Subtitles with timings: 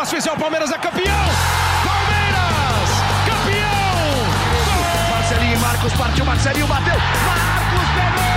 [0.00, 1.26] próxima especial, Palmeiras é campeão!
[1.84, 2.88] Palmeiras!
[3.26, 4.00] Campeão!
[5.10, 6.94] Marcelinho e Marcos partiu, Marcelinho bateu!
[6.94, 8.30] Marcos pegou!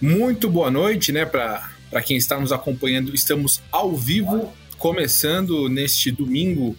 [0.00, 3.14] Muito boa noite, né, para quem está nos acompanhando.
[3.14, 6.76] Estamos ao vivo, começando neste domingo,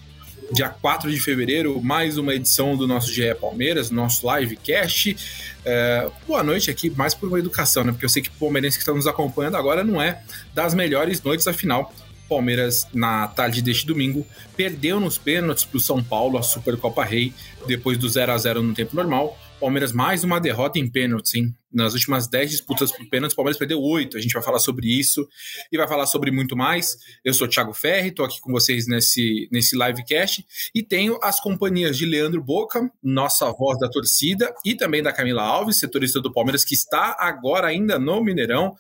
[0.52, 5.16] dia 4 de fevereiro, mais uma edição do nosso GE Palmeiras, nosso livecast.
[5.64, 7.92] É, boa noite aqui, mais por uma educação, né?
[7.92, 10.22] Porque eu sei que palmeirense que está nos acompanhando agora não é
[10.54, 11.94] das melhores noites, afinal.
[12.28, 17.34] Palmeiras, na tarde deste domingo, perdeu nos pênaltis para o São Paulo, a Supercopa Rei,
[17.68, 19.38] depois do 0 a 0 no tempo normal.
[19.60, 21.54] Palmeiras mais uma derrota em pênaltis, hein?
[21.72, 24.18] Nas últimas 10 disputas por pênaltis, o Palmeiras perdeu 8.
[24.18, 25.28] A gente vai falar sobre isso
[25.72, 26.98] e vai falar sobre muito mais.
[27.24, 31.98] Eu sou Thiago Ferri, estou aqui com vocês nesse, nesse livecast e tenho as companhias
[31.98, 36.66] de Leandro Boca, nossa voz da torcida, e também da Camila Alves, setorista do Palmeiras,
[36.66, 38.76] que está agora ainda no Mineirão,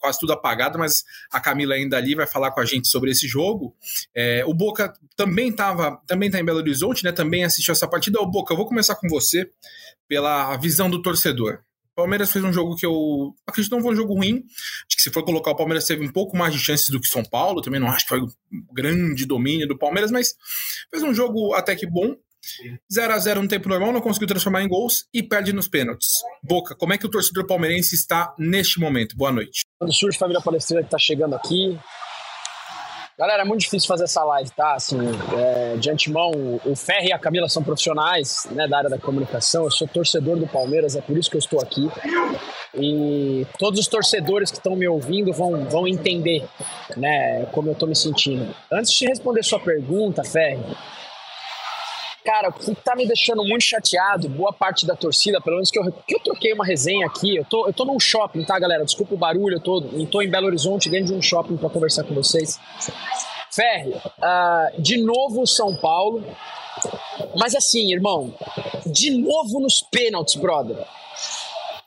[0.00, 3.28] quase tudo apagado, mas a Camila ainda ali vai falar com a gente sobre esse
[3.28, 3.76] jogo.
[4.12, 7.12] É, o Boca também estava, também está em Belo Horizonte, né?
[7.12, 8.20] Também assistiu essa partida.
[8.20, 9.48] Ô, Boca, eu vou começar com você
[10.12, 11.60] pela visão do torcedor.
[11.92, 14.44] O Palmeiras fez um jogo que eu acredito não foi um jogo ruim.
[14.86, 17.06] Acho que se for colocar o Palmeiras teve um pouco mais de chances do que
[17.06, 17.62] São Paulo.
[17.62, 18.28] Também não acho que foi um
[18.74, 20.34] grande domínio do Palmeiras, mas
[20.90, 22.14] fez um jogo até que bom.
[22.92, 26.08] 0 a 0 no tempo normal, não conseguiu transformar em gols e perde nos pênaltis.
[26.42, 29.16] Boca, como é que o torcedor palmeirense está neste momento?
[29.16, 29.62] Boa noite.
[29.78, 31.78] Quando surge família palestrina que tá chegando aqui.
[33.22, 34.74] Galera, é muito difícil fazer essa live, tá?
[34.74, 34.98] Assim,
[35.38, 36.32] é, de antemão,
[36.64, 39.62] o Ferri e a Camila são profissionais né, da área da comunicação.
[39.62, 41.88] Eu sou torcedor do Palmeiras, é por isso que eu estou aqui.
[42.74, 46.44] E todos os torcedores que estão me ouvindo vão, vão entender
[46.96, 48.52] né, como eu estou me sentindo.
[48.72, 50.60] Antes de responder sua pergunta, Ferri,
[52.24, 55.78] Cara, o que tá me deixando muito chateado, boa parte da torcida, pelo menos que
[55.78, 58.84] eu, que eu troquei uma resenha aqui, eu tô, eu tô num shopping, tá, galera?
[58.84, 61.68] Desculpa o barulho, eu tô, eu tô em Belo Horizonte, dentro de um shopping para
[61.68, 62.60] conversar com vocês.
[63.50, 66.24] Ferre, uh, de novo São Paulo,
[67.36, 68.32] mas assim, irmão,
[68.86, 70.76] de novo nos pênaltis, brother.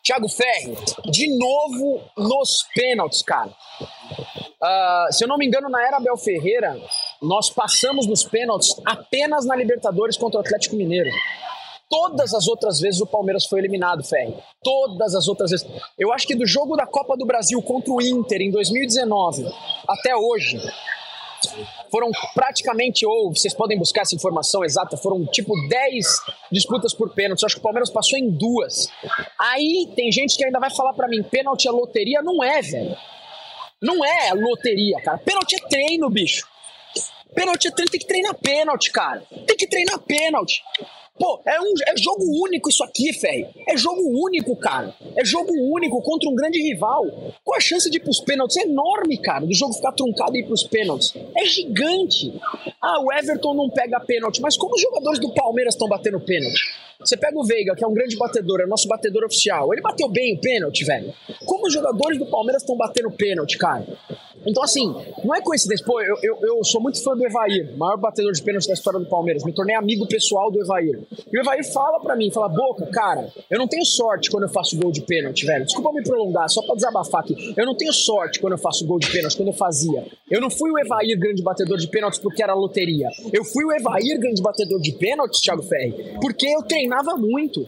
[0.05, 3.49] Thiago Ferri, de novo nos pênaltis, cara.
[3.49, 6.79] Uh, se eu não me engano, na era Abel Ferreira,
[7.19, 11.09] nós passamos nos pênaltis apenas na Libertadores contra o Atlético Mineiro.
[11.89, 14.35] Todas as outras vezes o Palmeiras foi eliminado, Ferri.
[14.63, 15.65] Todas as outras vezes.
[15.97, 19.43] Eu acho que do jogo da Copa do Brasil contra o Inter em 2019
[19.87, 20.59] até hoje,
[21.91, 26.05] foram praticamente, ou vocês podem buscar essa informação exata, foram tipo 10
[26.51, 27.45] disputas por pênalti.
[27.45, 28.89] Acho que o Palmeiras passou em duas.
[29.39, 32.21] Aí tem gente que ainda vai falar para mim: pênalti é loteria?
[32.21, 32.95] Não é, velho.
[33.81, 35.17] Não é loteria, cara.
[35.17, 36.47] Pênalti é treino, bicho.
[37.33, 39.23] Pênalti é treino, tem que treinar pênalti, cara.
[39.45, 40.63] Tem que treinar pênalti.
[41.17, 43.47] Pô, é, um, é jogo único isso aqui, Ferri.
[43.69, 44.93] É jogo único, cara.
[45.15, 47.05] É jogo único contra um grande rival.
[47.43, 48.57] Qual a chance de ir pros pênaltis?
[48.57, 51.13] É enorme, cara, do jogo ficar truncado e ir pros pênaltis.
[51.35, 52.33] É gigante.
[52.81, 56.61] Ah, o Everton não pega pênalti, mas como os jogadores do Palmeiras estão batendo pênalti?
[56.99, 59.71] Você pega o Veiga, que é um grande batedor, é nosso batedor oficial.
[59.73, 61.13] Ele bateu bem o pênalti, velho.
[61.45, 63.85] Como os jogadores do Palmeiras estão batendo pênalti, cara?
[64.45, 65.85] Então, assim, não é coincidência.
[65.85, 68.99] Pô, eu, eu, eu sou muito fã do Evair, maior batedor de pênalti da história
[68.99, 69.43] do Palmeiras.
[69.43, 70.99] Me tornei amigo pessoal do Evair.
[71.31, 74.49] E o Evair fala pra mim, fala, Boca, cara, eu não tenho sorte quando eu
[74.49, 75.65] faço gol de pênalti, velho.
[75.65, 77.53] Desculpa me prolongar, só pra desabafar aqui.
[77.57, 80.05] Eu não tenho sorte quando eu faço gol de pênalti, quando eu fazia.
[80.29, 83.09] Eu não fui o Evair grande batedor de pênaltis porque era loteria.
[83.33, 87.65] Eu fui o Evair grande batedor de pênaltis, Thiago Ferri, porque eu treinava muito.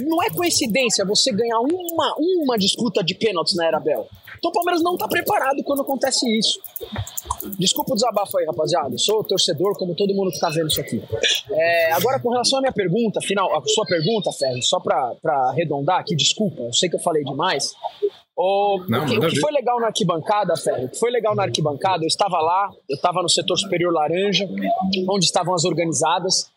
[0.00, 4.08] Não é coincidência você ganhar uma, uma disputa de pênaltis na Era Bel.
[4.38, 6.60] Então o Palmeiras não está preparado quando acontece isso.
[7.58, 8.96] Desculpa o desabafo aí, rapaziada.
[8.98, 11.02] sou torcedor, como todo mundo que está vendo isso aqui.
[11.50, 16.00] É, agora, com relação à minha pergunta, final, a sua pergunta, Ferro, só para arredondar
[16.00, 17.72] aqui, desculpa, eu sei que eu falei demais.
[18.34, 21.34] O, não, o, que, o que foi legal na arquibancada, Ferro, o que foi legal
[21.34, 24.48] na arquibancada, eu estava lá, eu estava no setor superior laranja,
[25.08, 26.50] onde estavam as organizadas.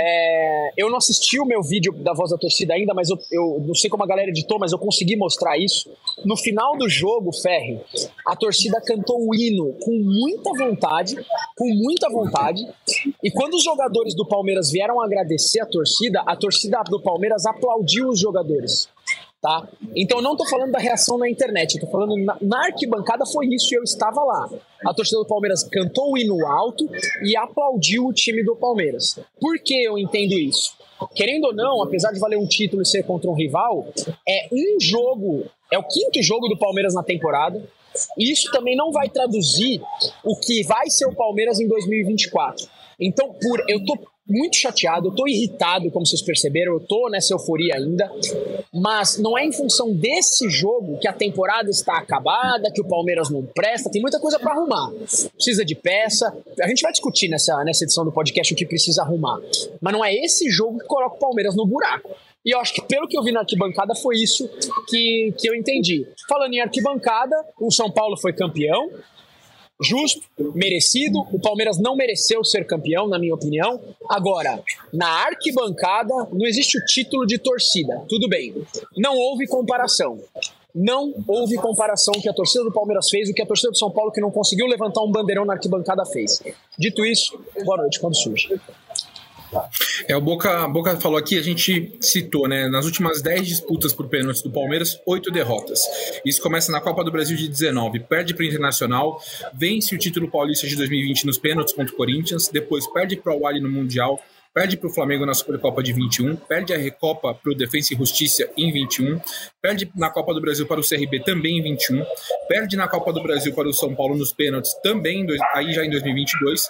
[0.00, 3.64] É, eu não assisti o meu vídeo da voz da torcida ainda, mas eu, eu,
[3.66, 5.90] não sei como a galera editou, mas eu consegui mostrar isso.
[6.24, 7.80] No final do jogo, Ferri,
[8.24, 11.16] a torcida cantou o hino com muita vontade,
[11.56, 12.64] com muita vontade.
[13.22, 18.08] E quando os jogadores do Palmeiras vieram agradecer a torcida, a torcida do Palmeiras aplaudiu
[18.08, 18.88] os jogadores
[19.40, 19.68] tá?
[19.96, 23.46] Então não tô falando da reação na internet, eu tô falando na, na, arquibancada foi
[23.46, 24.48] isso e eu estava lá.
[24.86, 26.88] A torcida do Palmeiras cantou o hino alto
[27.22, 29.18] e aplaudiu o time do Palmeiras.
[29.40, 30.72] Por que eu entendo isso?
[31.14, 33.86] Querendo ou não, apesar de valer um título e ser contra um rival,
[34.28, 37.62] é um jogo, é o quinto jogo do Palmeiras na temporada.
[38.16, 39.80] E isso também não vai traduzir
[40.24, 42.66] o que vai ser o Palmeiras em 2024.
[43.00, 43.96] Então, por eu tô
[44.28, 48.10] muito chateado, eu tô irritado, como vocês perceberam, eu tô nessa euforia ainda,
[48.72, 53.30] mas não é em função desse jogo que a temporada está acabada, que o Palmeiras
[53.30, 54.92] não presta, tem muita coisa para arrumar.
[55.34, 59.02] Precisa de peça, a gente vai discutir nessa, nessa edição do podcast o que precisa
[59.02, 59.40] arrumar,
[59.80, 62.10] mas não é esse jogo que coloca o Palmeiras no buraco.
[62.44, 64.48] E eu acho que pelo que eu vi na arquibancada foi isso
[64.88, 66.06] que, que eu entendi.
[66.28, 68.90] Falando em arquibancada, o São Paulo foi campeão,
[69.80, 70.22] justo,
[70.54, 71.20] merecido.
[71.32, 73.80] O Palmeiras não mereceu ser campeão, na minha opinião.
[74.08, 78.02] Agora, na arquibancada, não existe o título de torcida.
[78.08, 78.54] Tudo bem.
[78.96, 80.18] Não houve comparação.
[80.74, 83.90] Não houve comparação que a torcida do Palmeiras fez, o que a torcida do São
[83.90, 86.42] Paulo, que não conseguiu levantar um bandeirão na arquibancada, fez.
[86.78, 88.48] Dito isso, boa noite, quando surge.
[90.06, 92.68] É, o Boca, Boca falou aqui, a gente citou, né?
[92.68, 95.80] Nas últimas 10 disputas por pênaltis do Palmeiras, 8 derrotas.
[96.24, 99.20] Isso começa na Copa do Brasil de 19, perde para o Internacional,
[99.54, 103.40] vence o título paulista de 2020 nos pênaltis contra o Corinthians, depois perde para o
[103.40, 104.20] Wally no Mundial,
[104.58, 107.96] perde para o Flamengo na Supercopa de 21, perde a Recopa para o Defensa e
[107.96, 109.20] Justiça em 21,
[109.62, 112.04] perde na Copa do Brasil para o CRB também em 21,
[112.48, 115.90] perde na Copa do Brasil para o São Paulo nos pênaltis também, aí já em
[115.90, 116.68] 2022,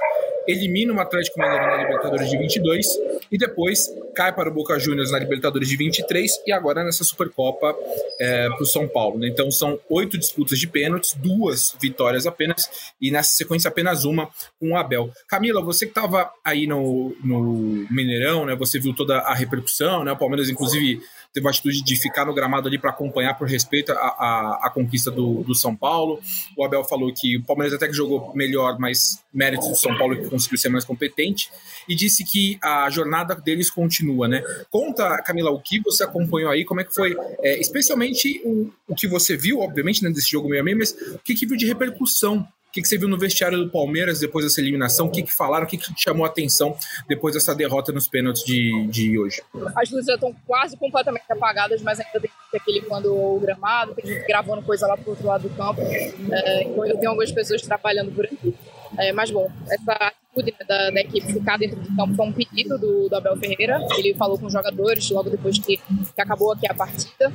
[0.49, 2.87] elimina o Atlético Mineiro na Libertadores de 22
[3.31, 7.77] e depois cai para o Boca Juniors na Libertadores de 23 e agora nessa Supercopa
[8.19, 9.19] é, para o São Paulo.
[9.19, 9.29] Né?
[9.29, 14.71] Então são oito disputas de pênaltis, duas vitórias apenas e nessa sequência apenas uma com
[14.73, 15.12] o Abel.
[15.29, 18.56] Camila, você que estava aí no, no Mineirão, né?
[18.56, 20.12] você viu toda a repercussão, né?
[20.12, 21.03] o Palmeiras inclusive
[21.38, 25.11] teve a atitude de ficar no gramado ali para acompanhar por respeito à, à, conquista
[25.11, 26.20] do, do, São Paulo.
[26.56, 30.17] O Abel falou que o Palmeiras até que jogou melhor, mas mérito do São Paulo
[30.17, 31.49] que conseguiu ser mais competente.
[31.88, 34.43] E disse que a jornada deles continua, né?
[34.69, 38.94] Conta, Camila, o que você acompanhou aí, como é que foi, é, especialmente o, o
[38.94, 41.56] que você viu, obviamente, né, desse jogo meio a meio, mas o que, que viu
[41.56, 45.06] de repercussão o que, que, você viu no vestiário do Palmeiras depois dessa eliminação?
[45.06, 45.65] O que, que falaram?
[45.65, 46.76] O que, que chamou a atenção
[47.09, 49.43] depois dessa derrota nos pênaltis de, de hoje?
[49.75, 54.06] As luzes já estão quase completamente apagadas, mas ainda tem aquele quando o gramado, tem
[54.06, 55.81] gente gravando coisa lá pro outro lado do campo.
[55.81, 58.55] É, então eu tenho algumas pessoas trabalhando por aqui.
[58.97, 62.32] É, mas bom, essa atitude né, da, da, equipe ficar dentro de campo foi um
[62.32, 63.81] pedido do, do, Abel Ferreira.
[63.97, 67.32] Ele falou com os jogadores logo depois que, que acabou aqui a partida.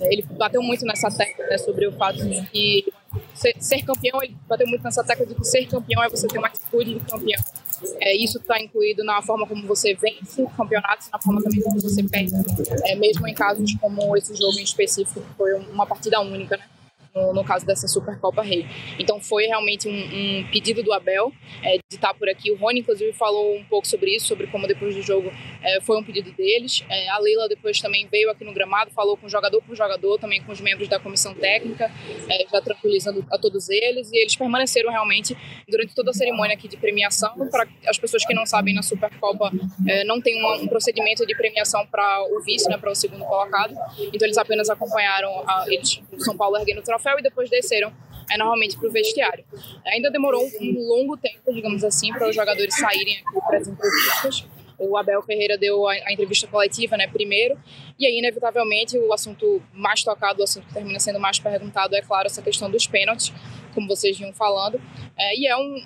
[0.00, 2.92] É, ele bateu muito nessa tecla né, sobre o fato de que
[3.34, 6.38] ser, ser, campeão, ele bateu muito nessa tecla de que ser campeão é você ter
[6.38, 7.42] uma atitude de campeão.
[8.00, 12.02] É, isso está incluído na forma como você vence campeonatos, na forma também como você
[12.02, 12.32] perde.
[12.84, 16.64] É, mesmo em casos como esse jogo em específico, que foi uma partida única, né?
[17.18, 18.66] No, no caso dessa Supercopa Rei.
[18.98, 21.32] Então foi realmente um, um pedido do Abel
[21.62, 22.50] é, de estar por aqui.
[22.50, 25.30] O Rony, inclusive, falou um pouco sobre isso, sobre como depois do jogo
[25.62, 26.84] é, foi um pedido deles.
[26.88, 30.42] É, a Leila depois também veio aqui no gramado, falou com jogador por jogador, também
[30.42, 31.90] com os membros da comissão técnica,
[32.28, 34.10] é, já tranquilizando a todos eles.
[34.12, 35.36] E eles permaneceram realmente
[35.68, 37.34] durante toda a cerimônia aqui de premiação.
[37.50, 39.50] Para as pessoas que não sabem, na Supercopa
[39.86, 43.24] é, não tem uma, um procedimento de premiação para o vice, né, para o segundo
[43.24, 43.74] colocado.
[44.12, 47.48] Então eles apenas acompanharam a, eles, o São Paulo erguendo o troféu troféu e depois
[47.48, 47.92] desceram
[48.30, 49.44] é, normalmente para o vestiário.
[49.86, 54.46] Ainda demorou um longo tempo, digamos assim, para os jogadores saírem aqui para as entrevistas.
[54.78, 57.58] O Abel Ferreira deu a, a, entrevista coletiva, né, primeiro,
[57.98, 62.00] e aí, inevitavelmente, o assunto mais tocado, o assunto que termina sendo mais perguntado, é
[62.00, 63.32] claro, essa questão dos pênaltis,
[63.74, 64.80] como vocês vinham falando,
[65.16, 65.82] é, e é um,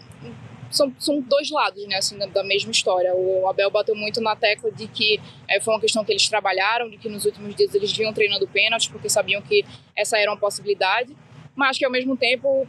[0.73, 3.15] são, são dois lados, né, assim, da, mesma história.
[3.15, 6.89] O Abel bateu muito na tecla de que é, foi uma questão que eles trabalharam,
[6.89, 9.65] de que nos últimos dias eles vinham treinando pênaltis, porque sabiam que
[9.95, 11.15] essa era uma possibilidade.
[11.55, 12.67] Mas que ao mesmo tempo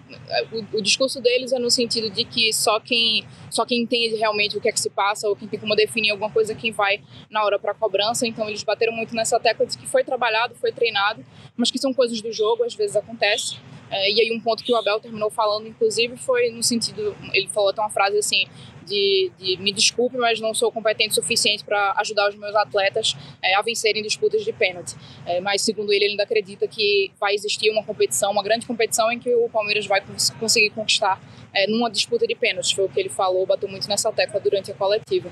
[0.51, 4.57] o, o, discurso deles é no sentido de que só quem só quem entende realmente
[4.57, 6.99] o que é que se passa ou quem tem como definir alguma coisa quem vai
[7.29, 8.27] na hora para cobrança.
[8.27, 11.23] Então eles bateram muito nessa tecla de que foi trabalhado foi treinado
[11.55, 13.55] mas que são coisas do jogo às vezes acontece
[13.93, 17.47] é, e aí um ponto que o Abel terminou falando inclusive foi no sentido ele
[17.47, 18.45] falou até uma frase assim
[18.85, 23.15] de, de, me desculpe, mas não sou competente o suficiente para ajudar os meus atletas
[23.41, 24.95] é, a vencerem disputas de pênalti.
[25.25, 29.11] É, mas, segundo ele, ele ainda acredita que vai existir uma competição, uma grande competição
[29.11, 31.21] em que o Palmeiras vai cons conseguir conquistar
[31.53, 32.71] é, numa disputa de pênaltis.
[32.71, 35.29] Foi o que ele falou, bateu muito nessa tecla durante a coletiva.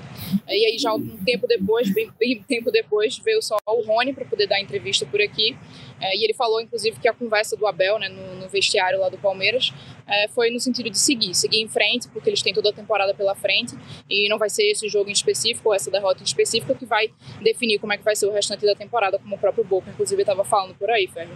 [0.48, 4.24] E aí, já um tempo depois, bem, bem tempo depois, veio só o Rony para
[4.24, 5.56] poder dar entrevista por aqui.
[6.00, 9.08] É, e ele falou, inclusive, que a conversa do Abel né, no, no vestiário lá
[9.08, 9.72] do Palmeiras
[10.06, 13.14] é, foi no sentido de seguir, seguir em frente, porque eles têm toda a temporada
[13.14, 13.76] pela frente
[14.10, 17.10] e não vai ser esse jogo em específico, ou essa derrota em específico, que vai
[17.40, 20.22] definir como é que vai ser o restante da temporada, como o próprio Boca, inclusive,
[20.22, 21.30] estava falando por aí, Ferro.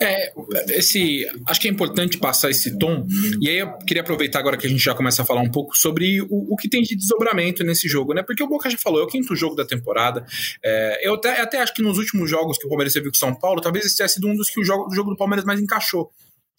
[0.00, 0.32] É,
[0.70, 3.06] esse, acho que é importante passar esse tom,
[3.40, 5.76] e aí eu queria aproveitar agora que a gente já começa a falar um pouco
[5.76, 8.22] sobre o, o que tem de desdobramento nesse jogo, né?
[8.22, 10.24] Porque o Boca já falou, é o quinto jogo da temporada.
[10.62, 13.18] É, eu até, até, acho que nos últimos jogos que o Palmeiras teve com o
[13.18, 15.44] São Paulo, talvez esse tenha sido um dos que o jogo, o jogo do Palmeiras
[15.44, 16.10] mais encaixou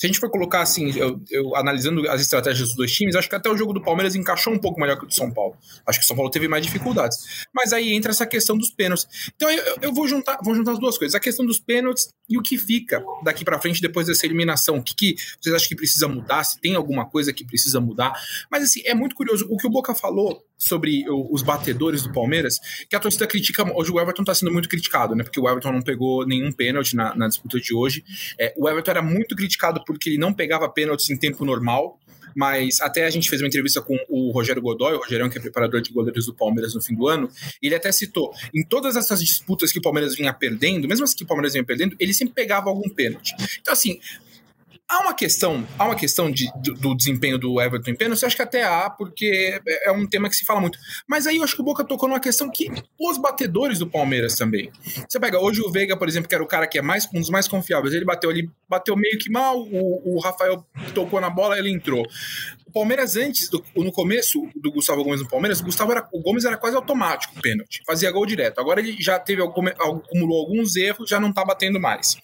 [0.02, 3.30] se a gente for colocar assim, eu, eu, analisando as estratégias dos dois times, acho
[3.30, 5.56] que até o jogo do Palmeiras encaixou um pouco melhor que o do São Paulo.
[5.86, 7.46] Acho que o São Paulo teve mais dificuldades.
[7.54, 9.06] Mas aí entra essa questão dos pênaltis.
[9.36, 12.36] Então eu, eu vou, juntar, vou juntar as duas coisas: a questão dos pênaltis e
[12.36, 14.78] o que fica daqui para frente depois dessa eliminação.
[14.78, 16.46] O que, que vocês acham que precisa mudar?
[16.46, 18.12] Se tem alguma coisa que precisa mudar.
[18.50, 19.46] Mas assim, é muito curioso.
[19.52, 23.64] O que o Boca falou sobre os batedores do Palmeiras, que a torcida critica.
[23.76, 25.24] Hoje o Everton está sendo muito criticado, né?
[25.24, 28.04] Porque o Everton não pegou nenhum pênalti na, na disputa de hoje.
[28.40, 31.98] É, o Everton era muito criticado porque ele não pegava pênaltis em tempo normal.
[32.34, 35.42] Mas até a gente fez uma entrevista com o Rogério Godoy, o Rogério que é
[35.42, 37.30] preparador de goleiros do Palmeiras no fim do ano,
[37.62, 41.26] ele até citou, em todas essas disputas que o Palmeiras vinha perdendo, mesmo as que
[41.26, 43.36] o Palmeiras vinha perdendo, ele sempre pegava algum pênalti.
[43.60, 44.00] Então, assim,
[44.92, 48.36] Há uma questão, há uma questão de, do, do, desempenho do Everton em pênalti, acho
[48.36, 50.78] que até há, porque é, é um tema que se fala muito.
[51.08, 52.70] Mas aí eu acho que o Boca tocou numa questão que
[53.00, 54.70] os batedores do Palmeiras também.
[55.08, 57.22] Você pega hoje o Veiga, por exemplo, que era o cara que é mais um
[57.22, 61.30] dos mais confiáveis, ele bateu ali, bateu meio que mal, o, o Rafael tocou na
[61.30, 62.06] bola, ele entrou.
[62.72, 66.22] O Palmeiras, antes, do, no começo do Gustavo Gomes no Palmeiras, o, Gustavo era, o
[66.22, 68.62] Gomes era quase automático o pênalti, fazia gol direto.
[68.62, 72.16] Agora ele já teve acumulou alguns erros, já não tá batendo mais.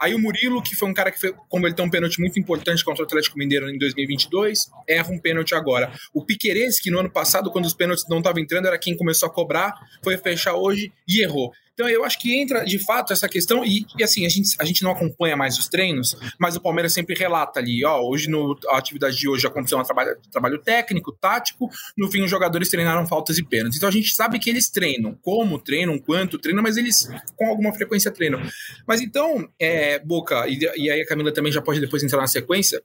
[0.00, 1.32] Aí o Murilo, que foi um cara que foi,
[1.72, 5.92] tem um pênalti muito importante contra o Atlético Mineiro em 2022, erra um pênalti agora.
[6.12, 9.28] O Piquerez, que no ano passado, quando os pênaltis não estavam entrando, era quem começou
[9.28, 11.52] a cobrar, foi fechar hoje e errou.
[11.74, 14.64] Então eu acho que entra de fato essa questão, e, e, assim, a gente, a
[14.64, 18.58] gente não acompanha mais os treinos, mas o Palmeiras sempre relata ali, ó, hoje no,
[18.68, 23.06] a atividade de hoje aconteceu um trabalho, trabalho técnico, tático, no fim os jogadores treinaram
[23.06, 23.78] faltas e pênaltis.
[23.78, 27.72] Então a gente sabe que eles treinam, como treinam, quanto treinam, mas eles com alguma
[27.72, 28.40] frequência treinam.
[28.86, 32.26] Mas então, é, Boca, e, e aí a Camila também já pode depois entrar na
[32.26, 32.82] sequência,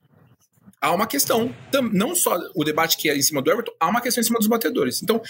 [0.82, 1.54] há uma questão,
[1.92, 4.40] não só o debate que é em cima do Everton, há uma questão em cima
[4.40, 5.02] dos batedores.
[5.02, 5.22] Então,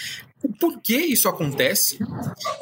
[0.60, 1.98] por que isso acontece?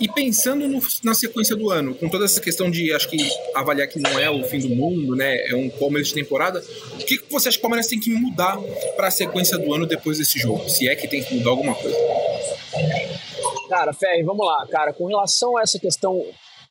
[0.00, 3.19] E pensando no, na sequência do ano, com toda essa questão de, acho que,
[3.55, 5.49] avaliar que não é o fim do mundo, né?
[5.49, 6.64] É um começo de temporada.
[6.95, 8.57] O que você acha que o Palmeiras tem que mudar
[8.97, 10.69] para a sequência do ano depois desse jogo?
[10.69, 11.97] Se é que tem que mudar alguma coisa.
[13.69, 14.93] Cara, Ferri, vamos lá, cara.
[14.93, 16.25] Com relação a essa questão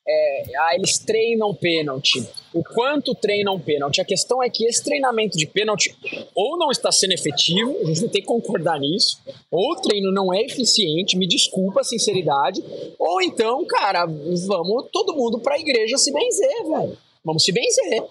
[0.08, 2.28] é, ah, eles treinam pênalti.
[2.54, 4.00] O quanto treinam pênalti?
[4.00, 5.96] A questão é que esse treinamento de pênalti
[6.36, 9.20] ou não está sendo efetivo, a gente tem que concordar nisso,
[9.52, 12.64] ou o treino não é eficiente, me desculpa a sinceridade,
[13.00, 16.98] ou então, cara, vamos todo mundo para a igreja se benzer, velho.
[17.24, 18.04] Vamos se benzer.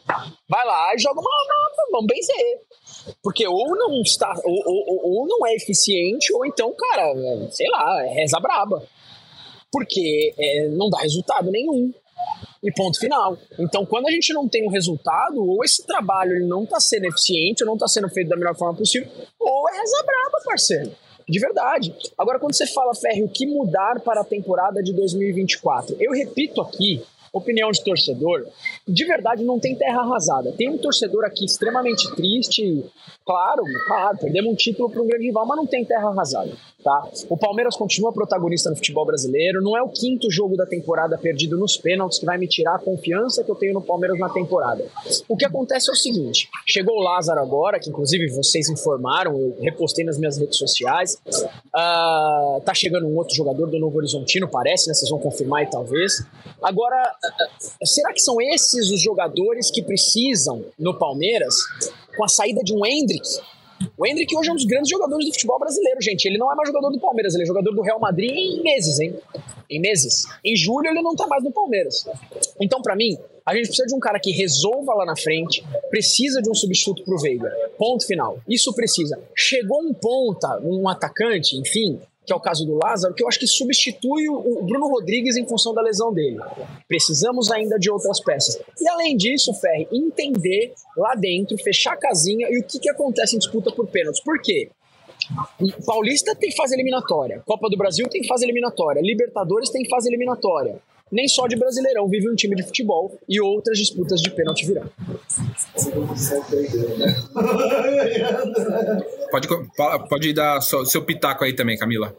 [0.49, 2.61] Vai lá e joga uma nota, vamos benzer.
[3.23, 7.15] Porque ou não está, ou, ou, ou não é eficiente, ou então, cara,
[7.51, 8.83] sei lá, reza braba
[9.75, 11.93] porque é, não dá resultado nenhum.
[12.63, 13.37] E ponto final.
[13.59, 17.07] Então, quando a gente não tem um resultado, ou esse trabalho ele não está sendo
[17.07, 20.93] eficiente, ou não está sendo feito da melhor forma possível, ou é reza braba, parceiro.
[21.29, 21.95] De verdade.
[22.17, 25.97] Agora, quando você fala, Ferri, o que mudar para a temporada de 2024?
[25.99, 27.03] Eu repito aqui
[27.35, 28.47] opinião de torcedor,
[28.87, 30.53] de verdade não tem terra arrasada.
[30.53, 32.85] Tem um torcedor aqui extremamente triste,
[33.27, 36.53] claro, claro, perdemos um título para um grande rival, mas não tem terra arrasada.
[36.85, 37.09] Tá?
[37.31, 41.57] O Palmeiras continua protagonista no futebol brasileiro, não é o quinto jogo da temporada perdido
[41.57, 44.85] nos pênaltis que vai me tirar a confiança que eu tenho no Palmeiras na temporada.
[45.27, 49.57] O que acontece é o seguinte: chegou o Lázaro agora, que inclusive vocês informaram, eu
[49.63, 51.17] repostei nas minhas redes sociais.
[51.25, 54.93] Uh, tá chegando um outro jogador do Novo Horizontino, parece, né?
[54.93, 56.23] Vocês vão confirmar aí talvez.
[56.63, 57.03] Agora,
[57.83, 61.55] será que são esses os jogadores que precisam no Palmeiras
[62.15, 63.27] com a saída de um Hendrick?
[63.97, 66.25] O Hendrick hoje é um dos grandes jogadores do futebol brasileiro, gente.
[66.27, 69.01] Ele não é mais jogador do Palmeiras, ele é jogador do Real Madrid em meses,
[69.01, 69.15] hein?
[69.71, 70.27] Em meses.
[70.45, 72.07] Em julho ele não tá mais no Palmeiras.
[72.61, 76.41] Então, para mim, a gente precisa de um cara que resolva lá na frente, precisa
[76.41, 77.53] de um substituto pro Veiga.
[77.79, 78.39] Ponto final.
[78.49, 79.21] Isso precisa.
[79.35, 83.39] Chegou um ponta, um atacante, enfim, que é o caso do Lázaro, que eu acho
[83.39, 86.39] que substitui o Bruno Rodrigues em função da lesão dele.
[86.89, 88.59] Precisamos ainda de outras peças.
[88.81, 93.37] E além disso, Ferri, entender lá dentro, fechar a casinha e o que, que acontece
[93.37, 94.23] em disputa por pênaltis.
[94.23, 94.71] Por quê?
[95.87, 100.81] Paulista tem fase eliminatória, Copa do Brasil tem fase eliminatória, Libertadores tem fase eliminatória
[101.11, 104.91] nem só de Brasileirão vive um time de futebol e outras disputas de pênalti virão.
[109.31, 109.49] Pode,
[110.09, 112.17] pode dar seu pitaco aí também, Camila.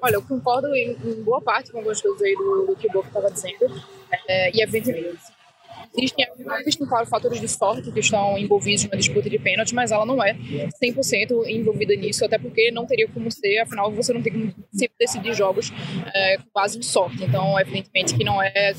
[0.00, 2.92] Olha, eu concordo em, em boa parte com algumas coisas aí do, do que o
[2.92, 3.82] Boca estava dizendo.
[4.28, 5.18] É, e, evidentemente,
[5.96, 10.22] Existem, claro, fatores de sorte que estão envolvidos na disputa de pênalti, mas ela não
[10.22, 10.34] é
[10.82, 14.96] 100% envolvida nisso, até porque não teria como ser, afinal, você não tem como sempre
[14.98, 15.72] decidir jogos
[16.14, 17.24] é, com base em sorte.
[17.24, 18.74] Então, evidentemente que não é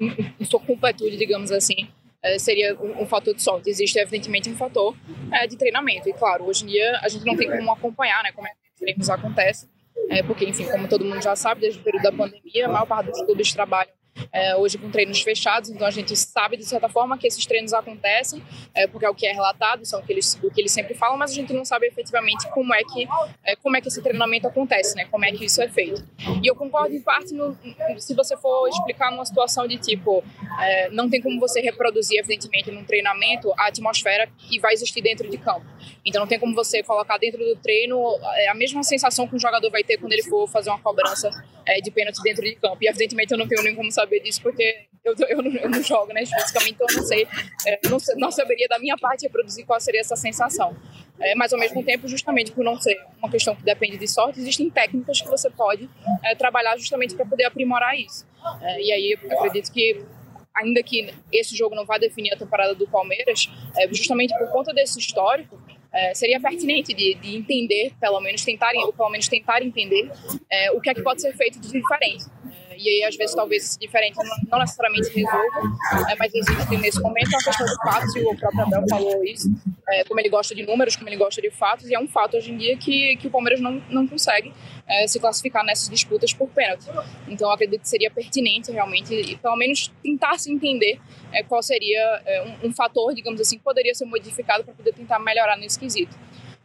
[0.00, 1.88] em, sua completude, digamos assim,
[2.22, 3.70] é, seria um, um, fator de sorte.
[3.70, 4.96] Existe, evidentemente, um fator
[5.32, 6.08] é, de treinamento.
[6.08, 8.56] E, claro, hoje em dia a gente não tem como acompanhar né, como é que
[8.74, 9.68] os treinos acontecem,
[10.10, 12.86] é, porque, enfim, como todo mundo já sabe, desde o período da pandemia, a maior
[12.86, 13.92] parte dos clubes trabalham
[14.32, 17.72] é, hoje com treinos fechados, então a gente sabe de certa forma que esses treinos
[17.72, 18.42] acontecem,
[18.74, 20.94] é, porque é o que é relatado, são o que, eles, o que eles sempre
[20.94, 23.08] falam, mas a gente não sabe efetivamente como é que,
[23.44, 25.06] é, como é que esse treinamento acontece, né?
[25.10, 26.04] como é que isso é feito.
[26.42, 27.56] E eu concordo em parte no,
[27.98, 30.22] se você for explicar numa situação de tipo,
[30.60, 35.28] é, não tem como você reproduzir, evidentemente, num treinamento a atmosfera que vai existir dentro
[35.28, 35.66] de campo.
[36.04, 37.98] Então não tem como você colocar dentro do treino
[38.36, 41.30] é, a mesma sensação que um jogador vai ter quando ele for fazer uma cobrança
[41.66, 42.78] é, de pênalti dentro de campo.
[42.80, 45.82] E evidentemente eu não tenho nem como saber disso porque eu, eu, não, eu não
[45.82, 47.28] jogo, né, fisicamente, então eu não sei,
[47.64, 50.76] é, não, não, saberia da minha parte reproduzir qual seria essa sensação.
[51.18, 54.40] É, mas ao mesmo tempo, justamente por não ser uma questão que depende de sorte,
[54.40, 55.88] existem técnicas que você pode
[56.24, 58.26] é, trabalhar justamente para poder aprimorar isso.
[58.60, 60.04] É, e aí eu acredito que
[60.54, 64.74] ainda que esse jogo não vá definir a temporada do Palmeiras, é, justamente por conta
[64.74, 65.60] desse histórico,
[65.92, 70.10] é, seria pertinente de, de, entender, pelo menos tentar, ou pelo menos tentar entender
[70.74, 72.24] o que é que pode ser feito de diferente.
[72.76, 74.16] É, e aí, às vezes, talvez esse diferente
[74.50, 78.62] não, necessariamente resolva, é, mas existe nesse momento uma questão de fatos, e o próprio
[78.62, 79.48] Abel falou isso,
[79.88, 82.36] é, como ele gosta de números, como ele gosta de fatos, e é um fato
[82.36, 84.52] hoje em dia que, que o Palmeiras não, não consegue
[84.86, 86.86] é, se classificar nessas disputas por pênalti.
[87.28, 91.00] Então, acredito que seria pertinente realmente, e pelo menos tentar se entender
[91.32, 94.92] é, qual seria é, um, um, fator, digamos assim, que poderia ser modificado para poder
[94.92, 96.16] tentar melhorar nesse quesito.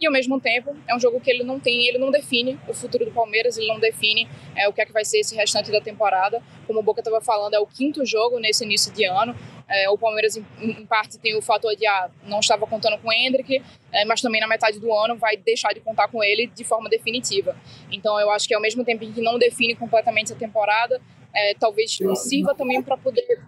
[0.01, 2.73] E ao mesmo tempo, é um jogo que ele não tem, ele não define o
[2.73, 5.71] futuro do Palmeiras, ele não define é, o que é que vai ser esse restante
[5.71, 6.41] da temporada.
[6.65, 9.35] Como o Boca estava falando, é o quinto jogo nesse início de ano.
[9.69, 13.09] É, o Palmeiras, em, em, parte, tem o fator de ah, não estava contando com
[13.09, 16.47] o Hendrick, é, mas também na metade do ano vai deixar de contar com ele
[16.47, 17.55] de forma definitiva.
[17.91, 20.99] Então, eu acho que ao mesmo tempo que não define completamente a temporada,
[21.31, 23.39] é, talvez sirva também para poder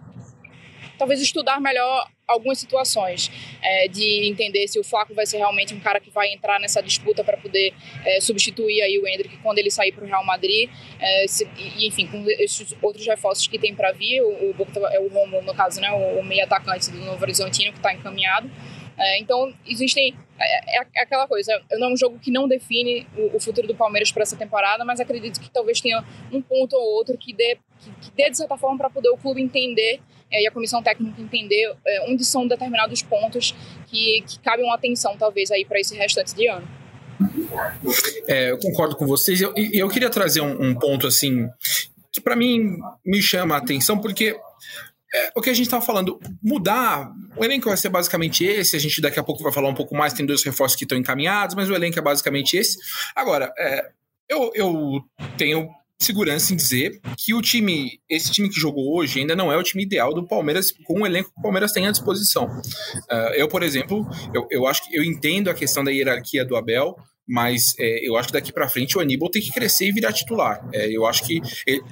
[0.98, 3.30] talvez estudar melhor algumas situações,
[3.62, 6.82] é, de entender se o Flaco vai ser realmente um cara que vai entrar nessa
[6.82, 7.74] disputa para poder
[8.04, 11.86] é, substituir aí o Hendrick quando ele sair para o Real Madrid, é, se, e,
[11.86, 15.54] enfim, com esses outros reforços que tem para vir, o, o, é o Romo, no
[15.54, 18.50] caso, né, o, o meio atacante do Novo Horizontino que está encaminhado,
[18.96, 20.14] é, então, existem.
[20.38, 23.68] É, é, é, aquela coisa, não é um jogo que não define o, o futuro
[23.68, 27.32] do Palmeiras para essa temporada, mas acredito que talvez tenha um ponto ou outro que
[27.32, 30.50] dê, que, que dê de certa forma, para poder o clube entender é, e a
[30.50, 33.54] comissão técnica entender é, onde são determinados pontos
[33.86, 36.66] que, que cabem uma atenção, talvez, aí para esse restante de ano.
[38.26, 39.40] É, eu concordo com vocês.
[39.40, 41.48] Eu, eu, queria trazer um, um ponto assim
[42.12, 44.36] que para mim me chama a atenção, porque
[45.14, 47.12] é, o que a gente estava falando, mudar.
[47.36, 48.76] O elenco vai ser basicamente esse.
[48.76, 50.12] A gente daqui a pouco vai falar um pouco mais.
[50.12, 52.78] Tem dois reforços que estão encaminhados, mas o elenco é basicamente esse.
[53.14, 53.90] Agora, é,
[54.28, 55.04] eu, eu
[55.38, 59.56] tenho segurança em dizer que o time, esse time que jogou hoje, ainda não é
[59.56, 62.46] o time ideal do Palmeiras com o elenco que o Palmeiras tem à disposição.
[62.46, 66.56] Uh, eu, por exemplo, eu, eu acho que eu entendo a questão da hierarquia do
[66.56, 69.92] Abel mas é, eu acho que daqui para frente o Aníbal tem que crescer e
[69.92, 70.66] virar titular.
[70.72, 71.40] É, eu acho que,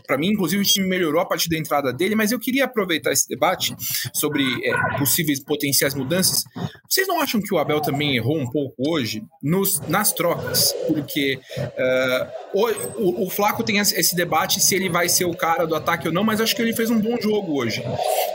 [0.06, 3.12] para mim, inclusive, o time melhorou a partir da entrada dele, mas eu queria aproveitar
[3.12, 3.74] esse debate
[4.12, 6.44] sobre é, possíveis potenciais mudanças.
[6.88, 10.74] Vocês não acham que o Abel também errou um pouco hoje nos, nas trocas?
[10.86, 12.66] Porque uh, o,
[12.98, 16.14] o, o, Flaco tem esse debate se ele vai ser o cara do ataque ou
[16.14, 17.82] não, mas acho que ele fez um bom jogo hoje.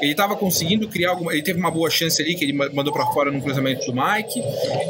[0.02, 1.34] Ele estava conseguindo criar alguma.
[1.34, 4.42] Ele teve uma boa chance ali que ele mandou para fora no cruzamento do Mike.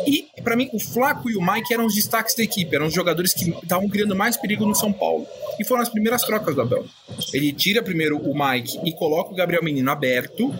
[0.07, 2.93] E, para mim, o Flaco e o Mike eram os destaques da equipe, eram os
[2.93, 5.27] jogadores que estavam criando mais perigo no São Paulo.
[5.59, 6.85] E foram as primeiras trocas do Abel.
[7.33, 10.53] Ele tira primeiro o Mike e coloca o Gabriel Menino aberto.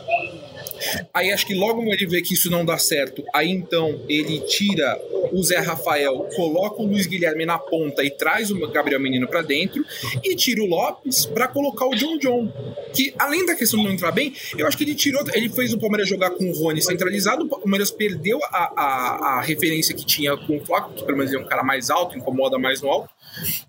[1.13, 4.99] Aí acho que logo ele vê que isso não dá certo, aí então ele tira
[5.31, 9.41] o Zé Rafael, coloca o Luiz Guilherme na ponta e traz o Gabriel Menino para
[9.41, 9.83] dentro
[10.23, 12.51] e tira o Lopes para colocar o John John.
[12.93, 15.73] Que além da questão de não entrar bem, eu acho que ele tirou, ele fez
[15.73, 20.05] o Palmeiras jogar com o Rony centralizado, o Palmeiras perdeu a, a, a referência que
[20.05, 22.89] tinha com o Flaco, que pelo menos é um cara mais alto, incomoda mais no
[22.89, 23.09] alto.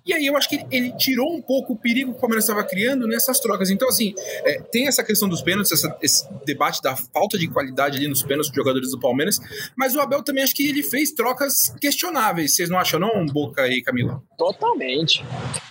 [0.05, 2.65] E aí eu acho que ele tirou um pouco o perigo que o Palmeiras estava
[2.65, 3.71] criando nessas trocas.
[3.71, 7.97] Então, assim, é, tem essa questão dos pênaltis, essa, esse debate da falta de qualidade
[7.99, 9.39] ali nos pênaltis dos jogadores do Palmeiras,
[9.77, 12.55] mas o Abel também acho que ele fez trocas questionáveis.
[12.55, 14.23] Vocês não acham, não, Boca e Camila?
[14.37, 15.25] Totalmente.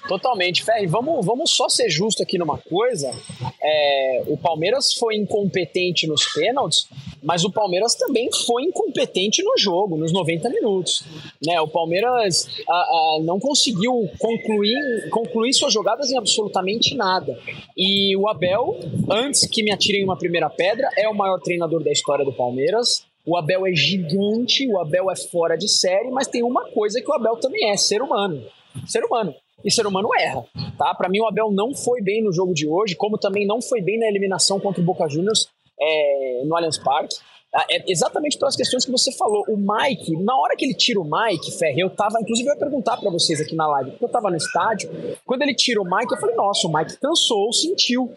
[0.07, 0.63] Totalmente.
[0.63, 3.13] Ferri, vamos, vamos só ser justo aqui numa coisa.
[3.61, 6.87] É, o Palmeiras foi incompetente nos pênaltis,
[7.27, 11.03] mas o Palmeiras também foi incompetente no jogo, nos 90 minutos.
[11.45, 11.59] Né?
[11.59, 17.37] O Palmeiras a, a, não conseguiu concluir, concluir suas jogadas em absolutamente nada.
[17.75, 18.79] E o Abel,
[19.11, 23.05] antes que me atirem uma primeira pedra, é o maior treinador da história do Palmeiras.
[23.25, 27.11] O Abel é gigante, o Abel é fora de série, mas tem uma coisa que
[27.11, 28.41] o Abel também é, ser humano.
[28.85, 29.35] Ser humano
[29.65, 30.45] e ser humano erra,
[30.77, 30.93] tá?
[30.93, 33.81] Para mim o Abel não foi bem no jogo de hoje, como também não foi
[33.81, 37.15] bem na eliminação contra o Boca Juniors é, no Allianz Parque.
[37.53, 39.43] Ah, é exatamente pelas questões que você falou.
[39.47, 42.59] O Mike, na hora que ele tira o Mike, Ferre, eu tava, inclusive eu ia
[42.59, 44.89] perguntar para vocês aqui na live, porque eu tava no estádio,
[45.25, 48.13] quando ele tira o Mike, eu falei, nossa, o Mike cansou, sentiu.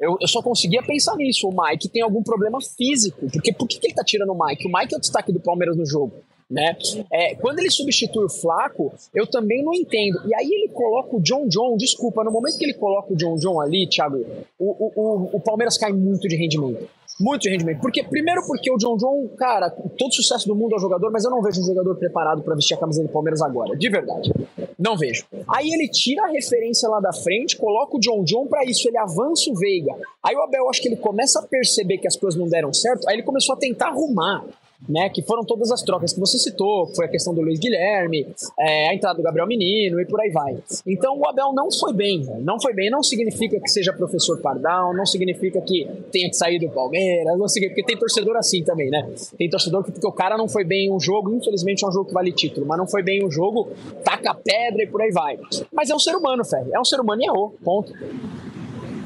[0.00, 1.48] Eu, eu só conseguia pensar nisso.
[1.48, 3.28] O Mike tem algum problema físico.
[3.30, 4.66] Porque por que, que ele tá tirando o Mike?
[4.66, 6.22] O Mike é o destaque do Palmeiras no jogo.
[6.50, 6.76] Né?
[7.10, 10.20] É, quando ele substitui o Flaco, eu também não entendo.
[10.26, 13.36] E aí ele coloca o John John, desculpa, no momento que ele coloca o John
[13.36, 14.24] John ali, Thiago,
[14.58, 16.88] o, o, o, o Palmeiras cai muito de rendimento.
[17.20, 17.80] Muito de rendimento.
[17.80, 21.30] Porque, primeiro porque o John John, cara, todo sucesso do mundo é jogador, mas eu
[21.30, 23.76] não vejo um jogador preparado para vestir a camisa do Palmeiras agora.
[23.76, 24.32] De verdade.
[24.76, 25.24] Não vejo.
[25.48, 28.98] Aí ele tira a referência lá da frente, coloca o John John para isso, ele
[28.98, 29.94] avança o Veiga.
[30.22, 33.08] Aí o Abel, acho que ele começa a perceber que as coisas não deram certo,
[33.08, 34.44] aí ele começou a tentar arrumar
[34.88, 38.26] né, que foram todas as trocas que você citou, foi a questão do Luiz Guilherme,
[38.58, 40.56] é, a entrada do Gabriel Menino e por aí vai.
[40.86, 44.94] Então o Abel não foi bem, não foi bem, não significa que seja professor Pardal,
[44.94, 48.90] não significa que tenha que sair do Palmeiras, não significa, porque tem torcedor assim também,
[48.90, 49.08] né?
[49.36, 52.08] Tem torcedor que porque o cara não foi bem um jogo, infelizmente é um jogo
[52.08, 53.68] que vale título, mas não foi bem um jogo,
[54.04, 55.38] taca pedra e por aí vai.
[55.72, 57.92] Mas é um ser humano, Ferre, é um ser humano e errou, ponto.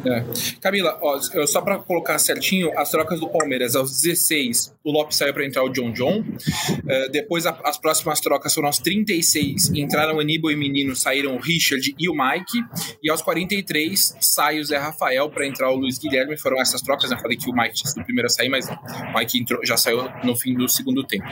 [0.04, 0.24] É.
[0.60, 5.34] Camila, ó, só para colocar certinho, as trocas do Palmeiras aos 16, o Lopes saiu
[5.34, 6.20] para entrar o John John.
[6.20, 11.40] Uh, depois a, as próximas trocas foram aos 36, entraram Aníbal e Menino, saíram o
[11.40, 12.64] Richard e o Mike.
[13.02, 16.38] E aos 43 sai o Zé Rafael para entrar o Luiz Guilherme.
[16.38, 17.10] Foram essas trocas.
[17.10, 19.64] Eu falei que o Mike tinha sido o primeiro a sair, mas o Mike entrou,
[19.64, 21.26] já saiu no fim do segundo tempo.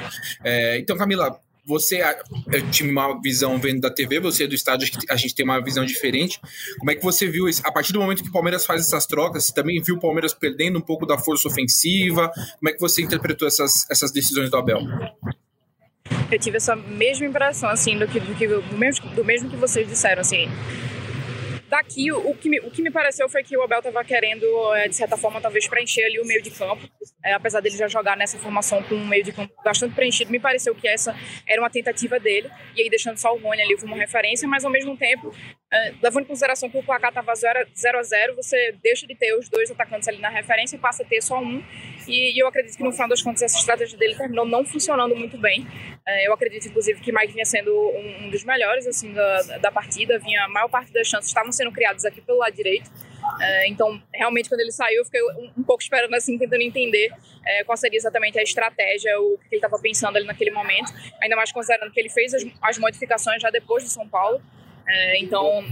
[0.45, 2.01] É, então, Camila, você
[2.71, 5.85] tinha uma visão vendo da TV, você é do estádio, a gente tem uma visão
[5.85, 6.41] diferente.
[6.79, 7.61] Como é que você viu isso?
[7.65, 10.33] A partir do momento que o Palmeiras faz essas trocas, você também viu o Palmeiras
[10.33, 12.31] perdendo um pouco da força ofensiva?
[12.59, 14.81] Como é que você interpretou essas, essas decisões do Abel?
[16.31, 19.57] Eu tive essa mesma impressão, assim, do, que, do, que, do, mesmo, do mesmo que
[19.57, 20.49] vocês disseram, assim
[21.69, 24.89] daqui, o que, me, o que me pareceu foi que o Abel estava querendo, é,
[24.89, 26.89] de certa forma, talvez preencher ali o meio de campo.
[27.27, 30.39] É, apesar dele já jogar nessa formação com um meio de campo bastante preenchido, me
[30.39, 31.13] pareceu que essa
[31.45, 32.49] era uma tentativa dele.
[32.77, 35.35] E aí deixando só o Rony ali como referência, mas ao mesmo tempo,
[35.73, 39.37] é, levando em consideração que o placar estava 0 a 0 você deixa de ter
[39.37, 41.61] os dois atacantes ali na referência e passa a ter só um.
[42.07, 45.17] E, e eu acredito que no final das contas essa estratégia dele terminou não funcionando
[45.17, 45.67] muito bem.
[46.07, 49.73] É, eu acredito, inclusive, que Mike vinha sendo um, um dos melhores assim da, da
[49.73, 52.89] partida, vinha a maior parte das chances estavam sendo criados aqui pelo lado direito.
[53.41, 57.11] É, então, realmente, quando ele saiu, eu fiquei um, um pouco esperando, assim, tentando entender
[57.45, 60.93] é, qual seria exatamente a estratégia, o que ele estava pensando ali naquele momento.
[61.21, 64.41] Ainda mais considerando que ele fez as, as modificações já depois de São Paulo.
[64.89, 65.65] É, então,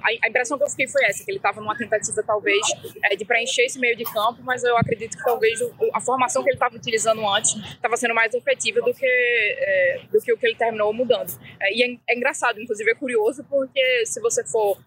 [0.00, 2.60] a, a, impressão que eu fiquei foi essa, que ele estava numa tentativa, talvez,
[3.02, 6.42] é, de preencher esse meio de campo, mas eu acredito que talvez o, a formação
[6.44, 10.38] que ele estava utilizando antes estava sendo mais efetiva do que, é, do que o
[10.38, 11.36] que ele terminou mudando.
[11.60, 14.78] É, e é engraçado, inclusive é curioso, porque se você for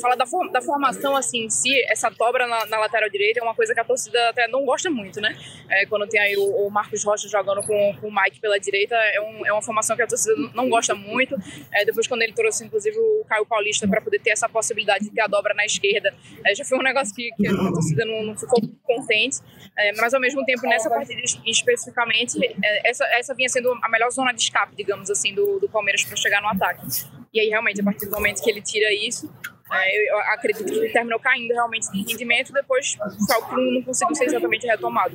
[0.00, 3.42] Fala da, for, da formação assim em si, essa dobra na, na, lateral direita é
[3.42, 5.36] uma coisa que a torcida até não gosta muito, né?
[5.68, 8.94] É, quando tem aí o, o, Marcos Rocha jogando com, com o Mike pela direita,
[8.94, 11.36] é, um, é uma formação que a torcida não gosta muito.
[11.72, 15.10] É, depois, quando ele trouxe, inclusive, o Caio Paulista para poder ter essa possibilidade de
[15.10, 18.22] ter a dobra na esquerda, é, já foi um negócio que, que a torcida não,
[18.22, 19.38] não ficou contente.
[19.76, 24.10] É, mas, ao mesmo tempo, nessa partida especificamente, é, essa, essa vinha sendo a melhor
[24.10, 27.17] zona de escape, digamos assim, do, do Palmeiras para chegar no ataque.
[27.38, 29.30] E aí, realmente, a partir do momento que ele tira isso,
[29.70, 32.96] é, eu acredito que ele terminou caindo realmente de rendimento, depois
[33.32, 35.14] algo que não conseguiu ser exatamente retomado.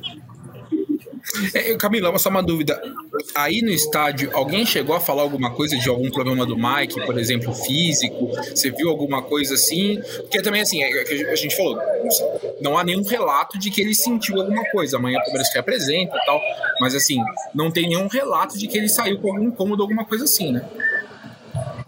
[1.52, 2.80] É, Camila, só uma dúvida.
[3.34, 7.18] Aí no estádio, alguém chegou a falar alguma coisa de algum problema do Mike, por
[7.18, 8.30] exemplo, físico?
[8.54, 10.00] Você viu alguma coisa assim?
[10.22, 11.78] Porque também, assim, é, é a gente falou,
[12.58, 14.96] não há nenhum relato de que ele sentiu alguma coisa.
[14.96, 16.40] Amanhã o Palmeiras que apresenta e tal.
[16.80, 17.18] Mas, assim,
[17.54, 20.66] não tem nenhum relato de que ele saiu com algum incômodo, alguma coisa assim, né?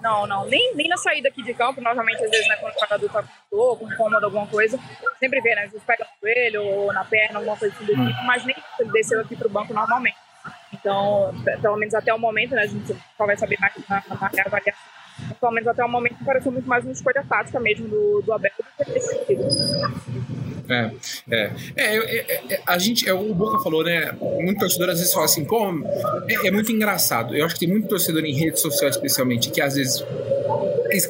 [0.06, 0.46] Não, não.
[0.46, 3.22] Nem, nem na saída aqui de campo, normalmente, às vezes, né, quando o jogador tá
[3.24, 4.78] com dor, com incômodo, alguma coisa,
[5.18, 5.64] sempre vê, né?
[5.64, 8.06] Às vezes pega no joelho ou na perna, alguma coisa assim do hum.
[8.06, 10.16] tipo, mas nem ele desceu aqui pro banco normalmente.
[10.72, 12.62] Então, pelo menos até o momento, né?
[12.62, 14.95] A gente só vai saber mais na, na reavaliação.
[15.40, 18.50] Pelo menos até o momento, pareceu muito mais uma escolha tática mesmo do, do Abel
[18.58, 19.44] do que esse sentido.
[20.68, 20.90] É,
[21.30, 24.12] é, é, é, é, a gente, é, o Boca falou, né?
[24.40, 25.70] Muito torcedor às vezes fala assim, pô,
[26.28, 27.36] é, é, muito engraçado.
[27.36, 30.04] Eu acho que tem muito torcedor em rede social, especialmente, que às vezes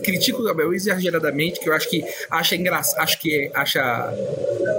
[0.03, 4.13] critica o Gabriel exageradamente, que eu acho que acha engraçado, acho que acha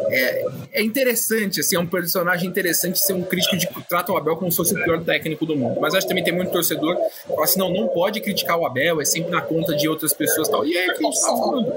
[0.10, 4.36] é, é, interessante, assim, é um personagem interessante ser um crítico de trata o Abel
[4.36, 5.80] como se fosse o pior técnico do mundo.
[5.80, 8.66] Mas acho que também tem muito torcedor que fala assim, não, não pode criticar o
[8.66, 10.66] Abel, é sempre na conta de outras pessoas tal.
[10.66, 11.74] E é que a gente tá falando.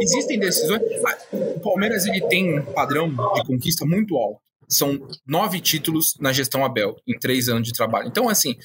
[0.00, 0.82] Existem decisões.
[1.04, 6.32] Ah, o Palmeiras ele tem um padrão de conquista muito alto são nove títulos na
[6.32, 8.08] gestão Abel, em três anos de trabalho.
[8.08, 8.56] Então, assim,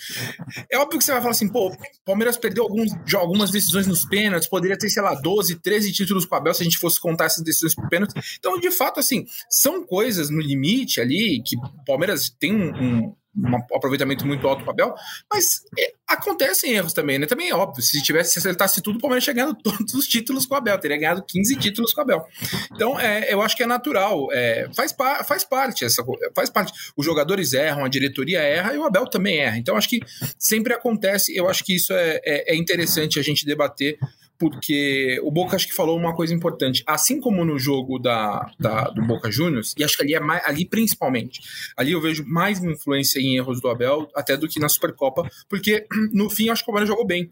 [0.71, 4.49] é óbvio que você vai falar assim, pô, Palmeiras perdeu alguns, algumas decisões nos pênaltis,
[4.49, 7.25] poderia ter, sei lá, 12, 13 títulos com o Abel se a gente fosse contar
[7.25, 8.37] essas decisões por pênaltis.
[8.39, 13.15] Então, de fato, assim, são coisas no limite ali que o Palmeiras tem um, um
[13.47, 14.93] um aproveitamento muito alto do Abel,
[15.31, 17.25] mas é, acontecem erros também, né?
[17.25, 20.45] Também é óbvio, se tivesse se acertasse tudo, o Palmeiras tinha ganhado todos os títulos
[20.45, 22.25] com o Abel, teria ganhado 15 títulos com o Abel.
[22.73, 26.03] Então, é, eu acho que é natural, é, faz, pa faz parte essa
[26.35, 26.73] faz parte.
[26.95, 29.57] Os jogadores erram, a diretoria erra e o Abel também erra.
[29.57, 29.99] Então, acho que
[30.37, 33.97] sempre acontece, eu acho que isso é, é, é interessante a gente debater
[34.39, 36.81] porque o Boca acho que falou uma coisa importante.
[36.87, 40.43] Assim como no jogo da, da do Boca Juniors, e acho que ali é mais,
[40.45, 41.41] ali principalmente,
[41.75, 45.85] ali eu vejo mais influência em erros do Abel até do que na Supercopa, porque
[46.13, 47.29] no fim acho que o Palmeiras jogou bem.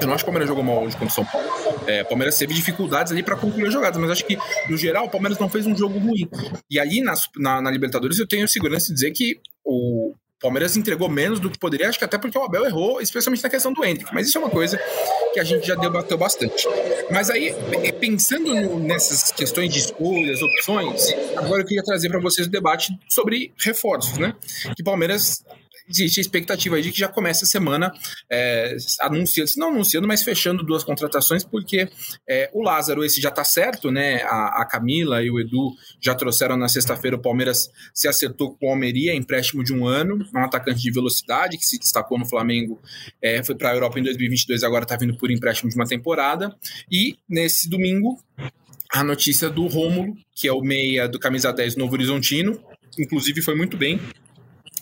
[0.00, 1.48] Eu não acho que o Palmeiras jogou mal hoje contra o São Paulo.
[1.86, 4.38] É, o Palmeiras teve dificuldades ali para concluir as jogadas, mas acho que,
[4.70, 6.28] no geral, o Palmeiras não fez um jogo ruim.
[6.70, 11.08] E ali na, na, na Libertadores eu tenho segurança de dizer que o, Palmeiras entregou
[11.08, 13.84] menos do que poderia, acho que até porque o Abel errou, especialmente na questão do
[13.84, 14.14] Hendrick.
[14.14, 14.78] Mas isso é uma coisa
[15.32, 16.66] que a gente já debateu bastante.
[17.10, 17.54] Mas aí,
[18.00, 22.92] pensando no, nessas questões de escolhas, opções, agora eu queria trazer para vocês o debate
[23.08, 24.34] sobre reforços, né?
[24.76, 25.44] Que Palmeiras
[25.88, 27.92] existe a expectativa aí de que já comece a semana
[28.30, 31.88] é, anunciando, se não anunciando, mas fechando duas contratações, porque
[32.28, 34.22] é, o Lázaro, esse já está certo, né?
[34.22, 38.66] A, a, Camila e o Edu já trouxeram na sexta-feira, o Palmeiras se acertou com
[38.66, 42.80] o Almeria, empréstimo de um ano, um atacante de velocidade que se destacou no Flamengo,
[43.22, 46.54] é, foi para a Europa em 2022, agora está vindo por empréstimo de uma temporada.
[46.90, 48.22] E nesse domingo,
[48.92, 52.60] a notícia do Rômulo, que é o meia do camisa 10 Novo Horizontino,
[52.98, 54.00] inclusive foi muito bem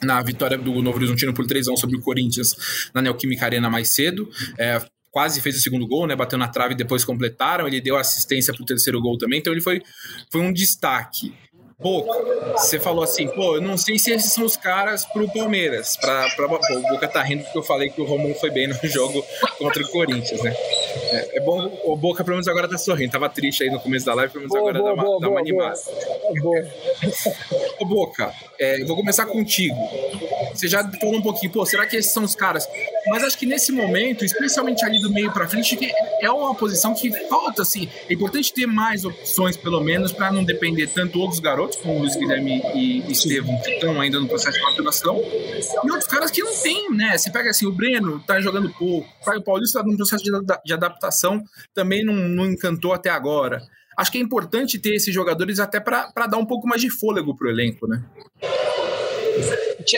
[0.03, 2.55] na vitória do Novo Horizontino por 3 1 sobre o Corinthians
[2.93, 4.29] na Neoquímica Arena mais cedo.
[4.59, 4.81] É,
[5.11, 6.15] quase fez o segundo gol, né?
[6.15, 7.67] Bateu na trave e depois completaram.
[7.67, 9.83] Ele deu assistência para o terceiro gol também, então ele foi,
[10.31, 11.33] foi um destaque.
[11.79, 12.11] Boca,
[12.53, 15.95] você falou assim, pô, eu não sei se esses são os caras pro Palmeiras.
[15.99, 18.67] Pra, pra, pô, o Boca tá rindo porque eu falei que o Romulo foi bem
[18.67, 19.23] no jogo
[19.59, 20.55] contra o Corinthians, né?
[20.97, 23.13] É, é, bom, o Boca pelo menos agora tá sorrindo.
[23.13, 25.21] Tava triste aí no começo da live, pelo menos boa, agora boa, dá uma, boa,
[25.21, 25.81] dá uma animada.
[26.41, 26.67] Boa.
[27.79, 29.77] Ô Boca, é, vou começar contigo.
[30.55, 32.67] Você já falou um pouquinho, pô, será que esses são os caras?
[33.09, 35.79] Mas acho que nesse momento, especialmente ali do meio para frente,
[36.21, 37.89] é uma posição que falta, assim.
[38.09, 41.97] É importante ter mais opções, pelo menos, para não depender tanto ou dos garotos, como
[41.97, 45.21] o Luiz Guilherme e Estevam, que estão ainda no processo de maturação,
[45.85, 47.17] e outros caras que não tem, né?
[47.17, 50.31] Você pega assim, o Breno tá jogando pouco, o Caio Paulista tá num processo de,
[50.65, 50.86] de adaptação,
[51.75, 53.61] também não, não encantou até agora
[53.97, 57.35] acho que é importante ter esses jogadores até para dar um pouco mais de fôlego
[57.35, 58.05] pro elenco, né?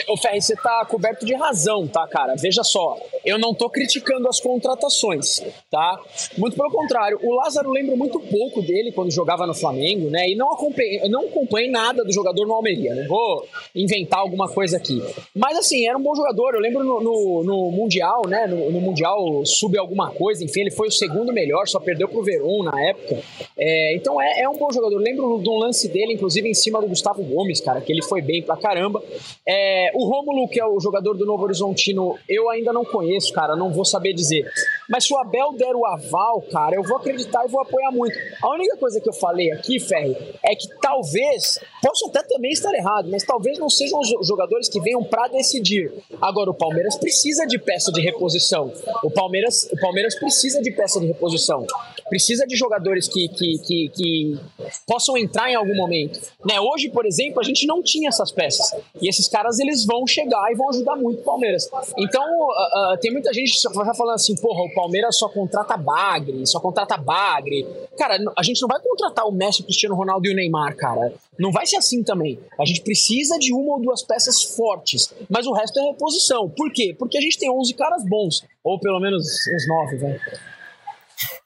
[0.07, 2.35] O Ferri, você tá coberto de razão, tá, cara?
[2.35, 5.99] Veja só, eu não tô criticando as contratações, tá?
[6.37, 10.29] Muito pelo contrário, o Lázaro lembra muito pouco dele quando jogava no Flamengo, né?
[10.29, 14.77] E não acompanhei, não acompanhei nada do jogador no Almeria, não vou inventar alguma coisa
[14.77, 15.01] aqui.
[15.35, 18.45] Mas assim, era um bom jogador, eu lembro no, no, no Mundial, né?
[18.47, 22.23] No, no, Mundial sub alguma coisa, enfim, ele foi o segundo melhor, só perdeu pro
[22.23, 23.19] Verón na época.
[23.57, 24.95] É, então é, é um bom jogador.
[24.95, 28.03] Eu lembro de um lance dele, inclusive em cima do Gustavo Gomes, cara, que ele
[28.03, 29.01] foi bem pra caramba.
[29.47, 33.55] É, o Rômulo, que é o jogador do Novo Horizontino, eu ainda não conheço, cara,
[33.55, 34.49] não vou saber dizer.
[34.89, 38.17] Mas se o Abel der o aval, cara, eu vou acreditar e vou apoiar muito.
[38.41, 42.73] A única coisa que eu falei aqui, Ferri, é que talvez, posso até também estar
[42.73, 45.91] errado, mas talvez não sejam os jogadores que venham para decidir.
[46.21, 48.73] Agora, o Palmeiras precisa de peça de reposição.
[49.03, 51.65] O Palmeiras, o Palmeiras precisa de peça de reposição.
[52.09, 54.39] Precisa de jogadores que, que, que, que
[54.87, 56.19] possam entrar em algum momento.
[56.43, 56.59] Né?
[56.59, 58.75] Hoje, por exemplo, a gente não tinha essas peças.
[59.01, 61.69] E esses caras, eles vão chegar e vão ajudar muito o Palmeiras.
[61.97, 65.75] Então, uh, uh, tem muita gente que vai falando assim, porra, o Palmeiras só contrata
[65.75, 67.67] Bagre, só contrata Bagre.
[67.97, 71.13] Cara, a gente não vai contratar o Messi, o Cristiano Ronaldo e o Neymar, cara.
[71.37, 72.39] Não vai ser assim também.
[72.57, 76.49] A gente precisa de uma ou duas peças fortes, mas o resto é reposição.
[76.49, 76.95] Por quê?
[76.97, 80.21] Porque a gente tem 11 caras bons, ou pelo menos uns 9, velho.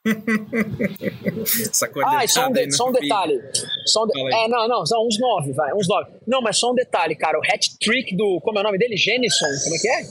[2.05, 3.41] ah, só um, de, só um detalhe.
[3.86, 6.12] Só um de, é, não, não, são uns nove, vai, uns nove.
[6.27, 7.39] Não, mas só um detalhe, cara.
[7.39, 8.39] O hat trick do.
[8.41, 8.95] Como é o nome dele?
[8.97, 10.03] Genison, como é que é?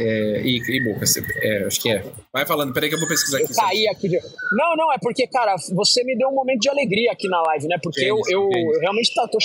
[0.00, 1.04] É, e, e boca,
[1.42, 2.04] é, acho que é.
[2.32, 3.52] Vai falando, peraí que eu vou pesquisar aqui.
[3.52, 4.08] Eu caí aqui.
[4.08, 4.18] De...
[4.52, 7.68] Não, não, é porque, cara, você me deu um momento de alegria aqui na live,
[7.68, 7.76] né?
[7.82, 9.38] Porque eu, eu, eu, realmente tá, tô,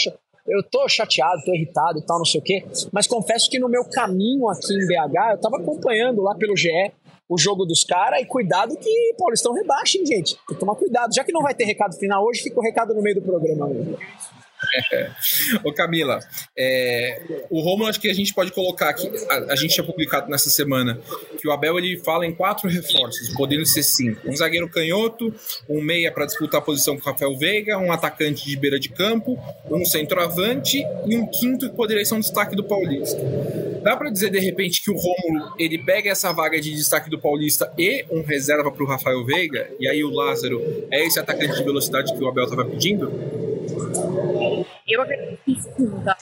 [0.48, 2.64] eu tô chateado, tô irritado e tal, não sei o quê.
[2.92, 6.92] Mas confesso que no meu caminho aqui em BH, eu tava acompanhando lá pelo GE
[7.30, 10.36] o jogo dos caras e cuidado que Paulistão rebaixa, hein, gente?
[10.36, 11.14] Tem que tomar cuidado.
[11.14, 13.68] Já que não vai ter recado final hoje, fica o recado no meio do programa.
[13.68, 13.98] Mesmo.
[15.64, 16.20] Ô Camila,
[16.58, 20.30] é, o Romulo acho que a gente pode colocar aqui, a, a, gente tinha publicado
[20.30, 21.00] nessa semana
[21.40, 24.30] que o Abel ele fala em quatro reforços, podendo ser cinco.
[24.30, 25.34] Um zagueiro canhoto,
[25.70, 28.90] um meia para disputar a posição com o Rafael Veiga, um atacante de beira de
[28.90, 29.38] campo,
[29.70, 33.22] um centroavante e um quinto que poderia ser um destaque do Paulista.
[33.84, 37.20] Dá para dizer de repente que o Romulo ele pega essa vaga de destaque do
[37.20, 41.56] Paulista e um reserva para o Rafael Veiga, e aí o Lázaro é esse atacante
[41.56, 43.37] de velocidade que o Abel estava pedindo?
[44.88, 46.18] Eu acredito que sim, tá?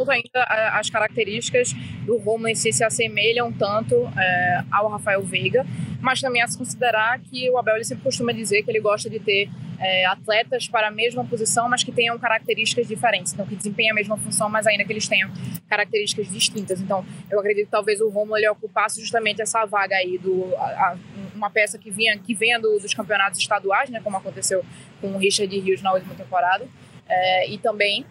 [0.00, 0.44] Ponto ainda
[0.78, 1.74] as características
[2.06, 5.66] do Romulo em se assemelham tanto é, ao Rafael Veiga,
[6.00, 9.10] mas também a se considerar que o Abel ele sempre costuma dizer que ele gosta
[9.10, 13.54] de ter é, atletas para a mesma posição, mas que tenham características diferentes, então que
[13.54, 15.30] desempenhem a mesma função, mas ainda que eles tenham
[15.68, 16.80] características distintas.
[16.80, 20.62] Então, eu acredito que talvez o Romulo ele ocupasse justamente essa vaga aí do a,
[20.62, 20.96] a,
[21.34, 24.64] uma peça que vinha que venha do, dos campeonatos estaduais, né, como aconteceu
[24.98, 26.66] com o Richard Rios na última temporada,
[27.10, 28.06] é, e também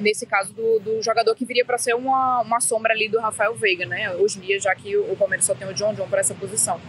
[0.00, 3.54] nesse caso do, do jogador que viria para ser uma, uma sombra ali do Rafael
[3.54, 4.14] Veiga, né?
[4.14, 6.80] Hoje em dia, já que o Palmeiras só tem o John John para essa posição.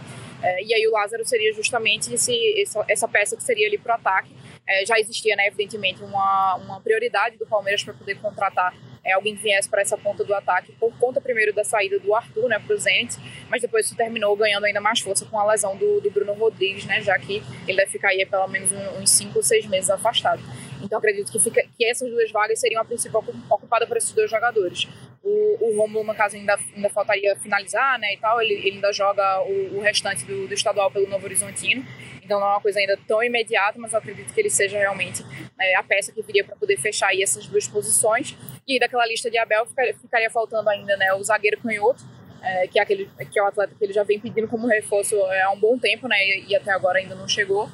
[0.42, 3.94] É, e aí o Lázaro seria justamente esse, essa, essa peça que seria ali para
[3.94, 4.30] o ataque.
[4.66, 8.74] É, já existia, né, evidentemente, uma, uma prioridade do Palmeiras para poder contratar
[9.04, 12.14] é, alguém que viesse para essa ponta do ataque por conta primeiro da saída do
[12.14, 13.16] Arthur, né, para o Zenit,
[13.48, 16.86] mas depois isso terminou ganhando ainda mais força com a lesão do, do Bruno Rodrigues,
[16.86, 20.42] né, já que ele deve ficar aí pelo menos uns 5 ou 6 meses afastado.
[20.84, 24.30] Então acredito que, fica, que essas duas vagas seriam a principal ocupada por esses dois
[24.30, 24.86] jogadores.
[25.22, 28.92] O, o Romulo, no caso, ainda, ainda faltaria finalizar, né, e tal, ele, ele ainda
[28.92, 31.84] joga o, o restante do, do estadual pelo Novo Horizontino,
[32.22, 35.24] então não é uma coisa ainda tão imediata, mas eu acredito que ele seja realmente
[35.58, 38.36] é, a peça que viria para poder fechar aí essas duas posições.
[38.66, 42.02] E daquela lista de Abel ficaria, ficaria faltando ainda né, o zagueiro canhoto,
[42.42, 45.16] é, que, é aquele, que é o atleta que ele já vem pedindo como reforço
[45.26, 47.68] é, há um bom tempo, né, e, e até agora ainda não chegou.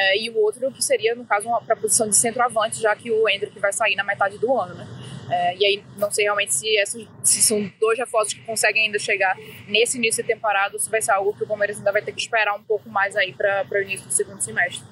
[0.00, 3.10] É, e o outro que seria, no caso, para a posição de centroavante, já que
[3.10, 4.86] o Hendrick vai sair na metade do ano, né?
[5.28, 8.98] É, e aí, não sei realmente se, essas, se são dois reforços que conseguem ainda
[8.98, 12.00] chegar nesse início de temporada ou se vai ser algo que o Palmeiras ainda vai
[12.00, 14.86] ter que esperar um pouco mais aí para o início do segundo semestre.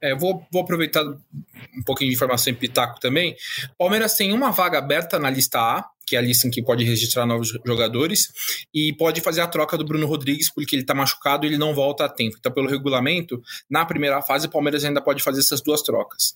[0.00, 3.34] É, vou, vou aproveitar um pouquinho de informação em Pitaco também.
[3.76, 6.84] Palmeiras tem uma vaga aberta na lista A, que é a lista em que pode
[6.84, 8.32] registrar novos jogadores,
[8.72, 11.74] e pode fazer a troca do Bruno Rodrigues, porque ele está machucado e ele não
[11.74, 12.36] volta a tempo.
[12.38, 16.34] Então, pelo regulamento, na primeira fase, o Palmeiras ainda pode fazer essas duas trocas.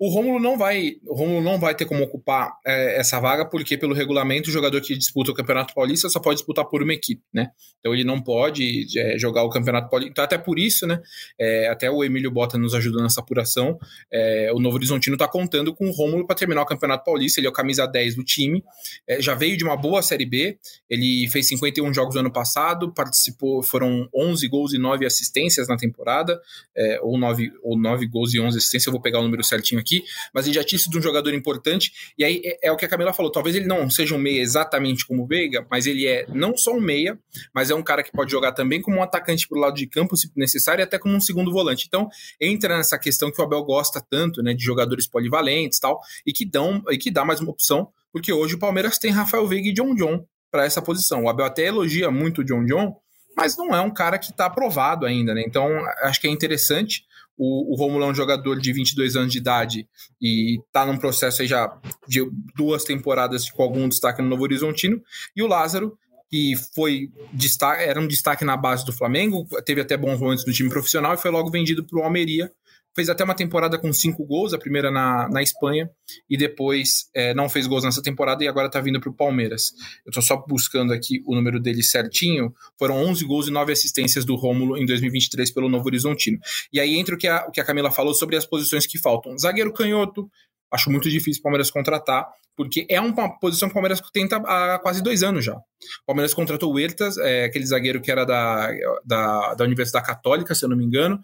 [0.00, 3.92] O Rômulo não vai, o não vai ter como ocupar é, essa vaga, porque pelo
[3.92, 7.50] regulamento o jogador que disputa o Campeonato Paulista só pode disputar por uma equipe, né?
[7.80, 10.12] Então ele não pode é, jogar o Campeonato Paulista.
[10.12, 11.00] Então até por isso, né?
[11.36, 13.76] É, até o Emílio Bota nos ajudou nessa apuração.
[14.12, 17.40] É, o Novo Horizontino está contando com o Rômulo para terminar o Campeonato Paulista.
[17.40, 18.62] Ele é o camisa 10 do time.
[19.04, 20.56] É, já veio de uma boa Série B.
[20.88, 25.76] Ele fez 51 jogos no ano passado, participou, foram 11 gols e 9 assistências na
[25.76, 26.40] temporada,
[26.76, 28.86] é, ou, 9, ou 9 gols e 11 assistências.
[28.86, 31.32] Eu vou pegar o número certinho aqui aqui, mas ele já tinha sido um jogador
[31.32, 34.18] importante, e aí é, é, o que a Camila falou, talvez ele não seja um
[34.18, 37.18] meia exatamente como o Veiga, mas ele é não só um meia,
[37.54, 40.16] mas é um cara que pode jogar também como um atacante pro lado de campo,
[40.16, 41.86] se necessário, e até como um segundo volante.
[41.88, 42.08] Então,
[42.40, 46.44] entra nessa questão que o Abel gosta tanto, né, de jogadores polivalentes tal, e que
[46.44, 49.72] dão, e que dá mais uma opção, porque hoje o Palmeiras tem Rafael Veiga e
[49.72, 51.24] John John para essa posição.
[51.24, 52.96] O Abel até elogia muito o John John,
[53.38, 55.44] mas não é um cara que está aprovado ainda, né?
[55.46, 55.68] Então,
[56.02, 57.04] acho que é interessante
[57.38, 59.88] o, o Romulo é um jogador de 22 anos de idade
[60.20, 61.72] e está num processo já
[62.06, 65.00] de duas temporadas com algum destaque no Novo Horizontino.
[65.36, 65.96] E o Lázaro,
[66.28, 70.52] que foi destaque, era um destaque na base do Flamengo, teve até bons momentos no
[70.52, 72.50] time profissional e foi logo vendido para o Almeria
[72.94, 75.88] fez até uma temporada com cinco gols, a primeira na, na Espanha,
[76.28, 79.72] e depois é, não fez gols nessa temporada e agora está vindo para o Palmeiras.
[80.04, 84.24] Eu estou só buscando aqui o número dele certinho, foram 11 gols e 9 assistências
[84.24, 86.38] do Rômulo em 2023 pelo Novo Horizontino.
[86.72, 88.98] E aí entra o que a, o que a Camila falou sobre as posições que
[88.98, 89.36] faltam.
[89.38, 90.28] Zagueiro canhoto,
[90.70, 92.28] acho muito difícil o Palmeiras contratar,
[92.58, 95.54] porque é uma posição que o Palmeiras tenta há quase dois anos já.
[95.54, 98.68] O Palmeiras contratou o Huertas, é, aquele zagueiro que era da,
[99.04, 101.20] da, da, Universidade Católica, se eu não me engano,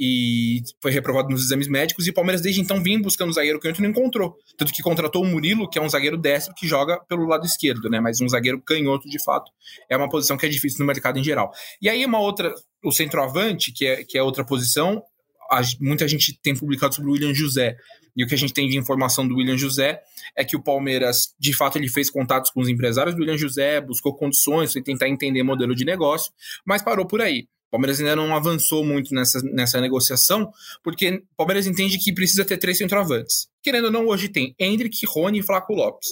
[0.00, 3.60] e foi reprovado nos exames médicos, e o Palmeiras desde então vinha buscando um zagueiro
[3.60, 4.34] canhoto e não encontrou.
[4.56, 7.90] Tanto que contratou o Murilo, que é um zagueiro destro que joga pelo lado esquerdo,
[7.90, 8.00] né?
[8.00, 9.52] Mas um zagueiro canhoto, de fato,
[9.90, 11.52] é uma posição que é difícil no mercado em geral.
[11.82, 15.02] E aí uma outra, o centroavante, que é, que é outra posição,
[15.50, 17.76] a, muita gente tem publicado sobre o William José,
[18.18, 20.00] e o que a gente tem de informação do William José
[20.36, 23.80] é que o Palmeiras, de fato, ele fez contatos com os empresários do William José,
[23.80, 26.32] buscou condições, foi tentar entender modelo de negócio,
[26.66, 27.46] mas parou por aí.
[27.68, 30.50] O Palmeiras ainda não avançou muito nessa, nessa negociação,
[30.82, 33.46] porque o Palmeiras entende que precisa ter três centroavantes.
[33.62, 36.08] Querendo ou não, hoje tem Hendrick, Rony e Flaco Lopes.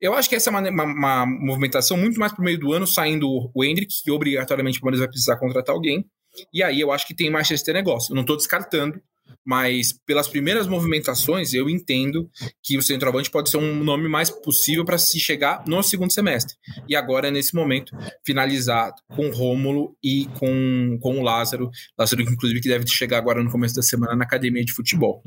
[0.00, 2.86] Eu acho que essa é uma, uma, uma movimentação muito mais pro meio do ano,
[2.86, 6.06] saindo o Hendrick, que obrigatoriamente o Palmeiras vai precisar contratar alguém.
[6.52, 8.12] E aí eu acho que tem mais chance de ter negócio.
[8.12, 9.00] Eu não estou descartando,
[9.44, 12.28] mas pelas primeiras movimentações eu entendo
[12.62, 16.56] que o centroavante pode ser um nome mais possível para se chegar no segundo semestre.
[16.88, 21.70] E agora, nesse momento, finalizar com Rômulo e com, com o Lázaro.
[21.98, 25.22] Lázaro, inclusive, que deve chegar agora no começo da semana na academia de futebol.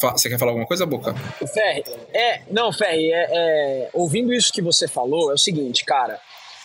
[0.00, 1.14] Você quer falar alguma coisa, Boca?
[1.52, 1.84] Ferri,
[2.14, 6.18] é, não, Ferri, é, é, ouvindo isso que você falou, é o seguinte, cara.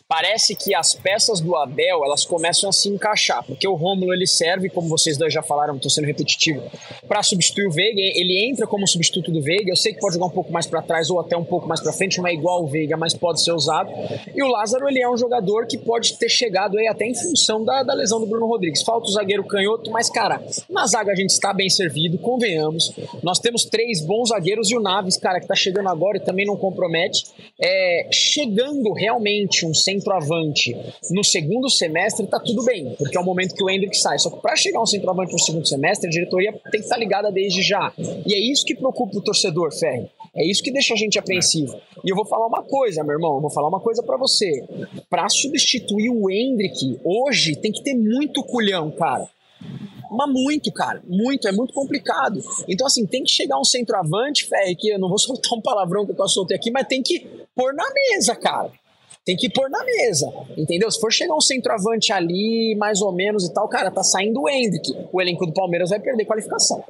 [0.08, 4.26] Parece que as peças do Abel elas começam a se encaixar, porque o Rômulo ele
[4.26, 6.64] serve, como vocês dois já falaram, estou sendo repetitivo,
[7.08, 7.99] para substituir o Veiga.
[7.99, 9.72] Ele entra como substituto do Veiga.
[9.72, 11.82] Eu sei que pode jogar um pouco mais para trás ou até um pouco mais
[11.82, 13.91] para frente, não é igual o Veiga, mas pode ser usado.
[14.34, 17.64] E o Lázaro ele é um jogador que pode ter chegado aí até em função
[17.64, 18.82] da, da lesão do Bruno Rodrigues.
[18.84, 22.93] Falta o zagueiro canhoto, mas cara, na zaga a gente está bem servido, convenhamos.
[23.22, 26.45] Nós temos três bons zagueiros e o Naves, cara, que está chegando agora e também
[26.45, 27.26] não compromete.
[27.60, 30.75] É, chegando realmente um centroavante
[31.11, 34.19] no segundo semestre, tá tudo bem, porque é o momento que o Hendrick sai.
[34.19, 36.99] Só que para chegar um centroavante no segundo semestre, a diretoria tem que estar tá
[36.99, 37.91] ligada desde já.
[37.97, 40.09] E é isso que preocupa o torcedor, Ferri.
[40.35, 41.75] É isso que deixa a gente apreensivo.
[42.05, 44.63] E eu vou falar uma coisa, meu irmão, eu vou falar uma coisa para você.
[45.09, 49.27] Para substituir o Hendrick, hoje tem que ter muito culhão, cara.
[50.09, 52.39] Mas muito, cara, muito, é muito complicado.
[52.67, 56.05] Então, assim, tem que chegar um centroavante, Ferri, que eu não vou soltar um palavrão
[56.05, 58.71] que eu soltei aqui, mas tem que pôr na mesa, cara.
[59.28, 60.25] Tem que pôr na mesa,
[60.55, 60.89] entendeu?
[60.89, 64.49] Se for chegar um centroavante ali, mais ou menos e tal, cara, tá saindo o
[64.49, 64.89] Hendrick.
[65.11, 66.82] O elenco do Palmeiras vai perder qualificação.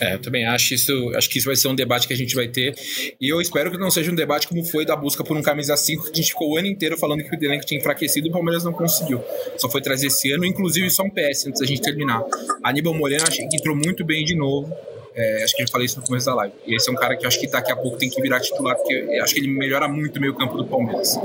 [0.00, 2.32] É, eu também acho isso, acho que isso vai ser um debate que a gente
[2.36, 2.76] vai ter.
[3.20, 5.76] E eu espero que não seja um debate como foi da busca por um camisa
[5.76, 8.30] 5, que a gente ficou o ano inteiro falando que o elenco tinha enfraquecido e
[8.30, 9.20] o Palmeiras não conseguiu.
[9.58, 12.22] Só foi trazer esse ano, inclusive só um PS antes da gente terminar.
[12.62, 14.72] Aníbal Moreno achei que entrou muito bem de novo.
[15.14, 16.54] É, acho que eu falei isso no começo da live.
[16.66, 18.76] E esse é um cara que acho que daqui a pouco tem que virar titular,
[18.76, 21.16] porque acho que ele melhora muito o meio campo do Palmeiras.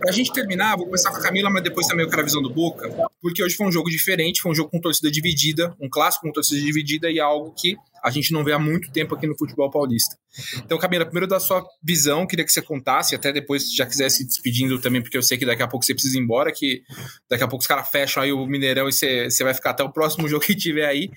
[0.00, 2.42] Pra gente terminar, vou começar com a Camila, mas depois também eu quero a visão
[2.42, 5.88] do Boca, porque hoje foi um jogo diferente, foi um jogo com torcida dividida, um
[5.88, 9.14] clássico com torcida dividida e é algo que a gente não vê há muito tempo
[9.14, 10.16] aqui no futebol paulista.
[10.56, 14.10] Então, Camila, primeiro da sua visão, queria que você contasse, até depois se já quiser
[14.10, 16.82] se despedindo também, porque eu sei que daqui a pouco você precisa ir embora, que
[17.30, 19.84] daqui a pouco os caras fecham aí o Mineirão e você, você vai ficar até
[19.84, 21.10] o próximo jogo que tiver aí.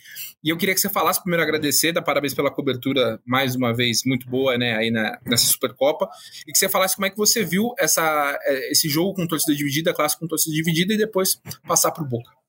[0.43, 4.01] E eu queria que você falasse, primeiro agradecer, dar parabéns pela cobertura, mais uma vez,
[4.05, 6.07] muito boa, né, aí na, nessa Supercopa,
[6.47, 9.55] e que você falasse como é que você viu essa, é, esse jogo com torcida
[9.55, 12.44] dividida, clássico com torcida dividida, e depois passar para o Boca.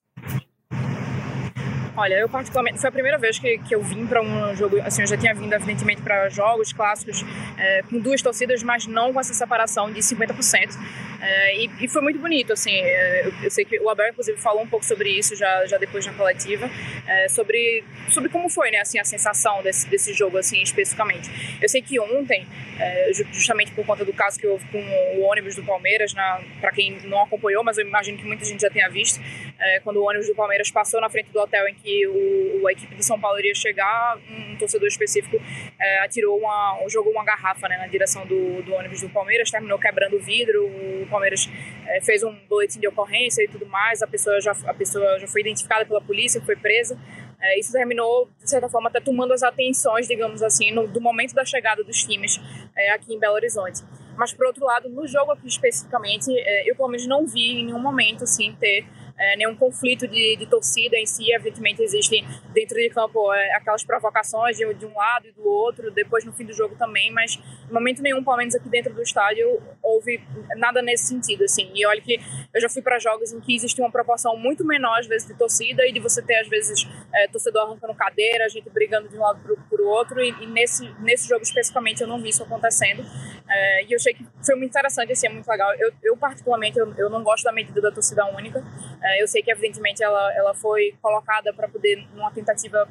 [1.96, 5.00] Olha, eu particularmente, foi a primeira vez que, que eu vim para um jogo, assim,
[5.00, 7.24] eu já tinha vindo evidentemente para jogos clássicos
[7.56, 10.76] é, com duas torcidas, mas não com essa separação de 50%.
[11.20, 14.62] É, e, e, foi muito bonito, assim, é, eu, sei que o Abel, inclusive, falou
[14.62, 16.70] um pouco sobre isso já, já depois na coletiva,
[17.06, 21.30] é, sobre, sobre como foi, né, assim, a sensação desse, desse jogo, assim, especificamente.
[21.60, 22.46] Eu sei que ontem,
[22.78, 24.78] é, justamente por conta do caso que houve com
[25.18, 26.12] o ônibus do Palmeiras,
[26.60, 29.20] para quem não acompanhou, mas eu imagino que muita gente já tenha visto,
[29.58, 32.72] é, quando o ônibus do Palmeiras passou na frente do hotel em que o, a
[32.72, 35.40] equipe de São Paulo iria chegar, um torcedor específico
[35.78, 39.78] é, atirou uma, jogou uma garrafa né, na direção do, do, ônibus do Palmeiras, terminou
[39.78, 41.48] quebrando o vidro, o Palmeiras
[41.86, 45.26] é, fez um boletim de ocorrência e tudo mais, a pessoa já, a pessoa já
[45.26, 46.98] foi identificada pela polícia, foi presa.
[47.40, 51.34] É, isso terminou, de certa forma, até tomando as atenções, digamos assim, no, do momento
[51.34, 52.40] da chegada dos times
[52.76, 53.82] é, aqui em Belo Horizonte.
[54.16, 57.66] Mas, por outro lado, no jogo aqui especificamente, é, eu pelo menos não vi em
[57.66, 58.86] nenhum momento assim, ter
[59.18, 61.32] é, nenhum conflito de, de, torcida em si.
[61.32, 65.90] Evidentemente, existem dentro de campo é, aquelas provocações de, de, um lado e do outro,
[65.90, 67.38] depois no fim do jogo também, mas
[67.68, 70.20] em momento nenhum, pelo menos aqui dentro do estádio, houve
[70.56, 71.44] nada nesse sentido.
[71.44, 71.70] Assim.
[71.74, 72.18] E olha que
[72.52, 75.34] eu já fui para jogos em que existe uma proporção muito menor, às vezes, de
[75.34, 79.20] torcida e de você ter, às vezes, é, torcedor arrancando cadeira, gente brigando de um
[79.20, 83.04] lado para o outro, e, e, nesse, nesse jogo especificamente eu não vi isso acontecendo.
[83.48, 85.72] É, e eu achei que foi muito interessante, assim, é muito legal.
[85.74, 88.62] Eu, eu particularmente, eu, eu não gosto da medida da torcida única.
[89.06, 92.88] É, eu sei que, evidentemente, ela, ela foi colocada para poder, numa tentativa.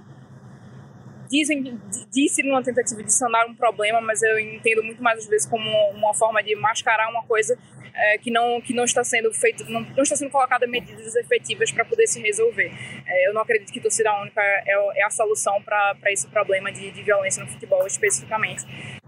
[1.30, 1.80] Dizem,
[2.12, 5.70] disse numa tentativa de sanar um problema, mas eu entendo muito mais às vezes como
[5.92, 7.58] uma forma de mascarar uma coisa
[7.96, 11.72] é, que não que não está sendo feito, não, não está sendo colocada medidas efetivas
[11.72, 12.72] para poder se resolver.
[13.08, 16.92] É, eu não acredito que torcida única é, é a solução para esse problema de,
[16.92, 18.64] de violência no futebol especificamente.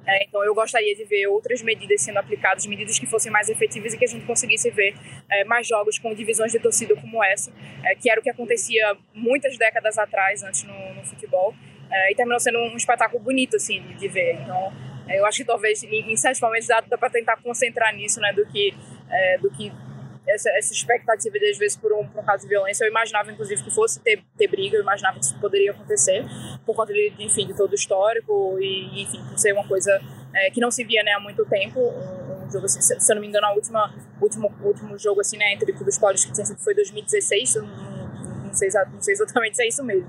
[0.08, 3.94] É, então, eu gostaria de ver outras medidas sendo aplicadas, medidas que fossem mais efetivas
[3.94, 4.96] e que a gente conseguisse ver
[5.30, 7.52] é, mais jogos com divisões de torcida como essa,
[7.84, 11.54] é, que era o que acontecia muitas décadas atrás, antes no, no futebol,
[11.92, 14.36] é, e terminou sendo um espetáculo bonito, assim, de, de ver.
[14.36, 14.72] Então,
[15.10, 18.22] é, eu acho que talvez, em, em certos momentos, dá, dá para tentar concentrar nisso,
[18.22, 18.74] né, do que,
[19.10, 19.72] é, do que
[20.28, 22.84] essa, essa expectativa de, às vezes, por um, por um caso de violência.
[22.84, 26.26] Eu imaginava, inclusive, que fosse ter, ter briga, eu imaginava que isso poderia acontecer,
[26.66, 30.00] por conta, de, enfim, de todo o histórico e, enfim, por ser uma coisa
[30.34, 31.80] é, que não se via né, há muito tempo.
[31.80, 35.38] Um, um jogo, assim, se, se eu não me engano, o último, último jogo, assim,
[35.38, 37.68] né, entre clubes paulistas que tinha sido foi 2016, não,
[38.46, 40.08] não, sei, não sei exatamente se é isso mesmo.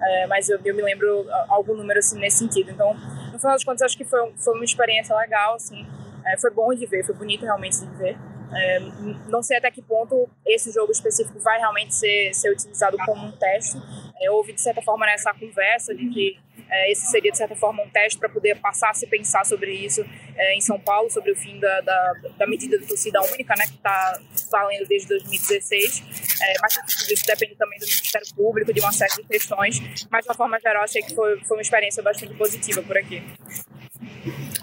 [0.00, 2.72] É, mas eu, eu, me lembro algum número assim nesse sentido.
[2.72, 5.86] Então, no final das contas, acho que foi, foi uma experiência legal, assim.
[6.26, 8.16] É, foi bom de ver, foi bonito realmente de ver.
[8.54, 8.80] É,
[9.28, 13.32] não sei até que ponto esse jogo específico vai realmente ser, ser utilizado como um
[13.32, 13.78] teste.
[14.20, 16.38] É, houve, de certa forma, nessa conversa de que
[16.70, 19.72] é, esse seria, de certa forma, um teste para poder passar a se pensar sobre
[19.72, 20.04] isso
[20.36, 23.64] é, em São Paulo, sobre o fim da, da, da medida de torcida única, né,
[23.66, 24.18] que está
[24.50, 26.02] valendo desde 2016.
[26.40, 26.78] É, mas
[27.10, 29.80] isso depende também do Ministério Público, de uma série de questões.
[30.10, 33.22] Mas, de uma forma geral, achei que foi, foi uma experiência bastante positiva por aqui.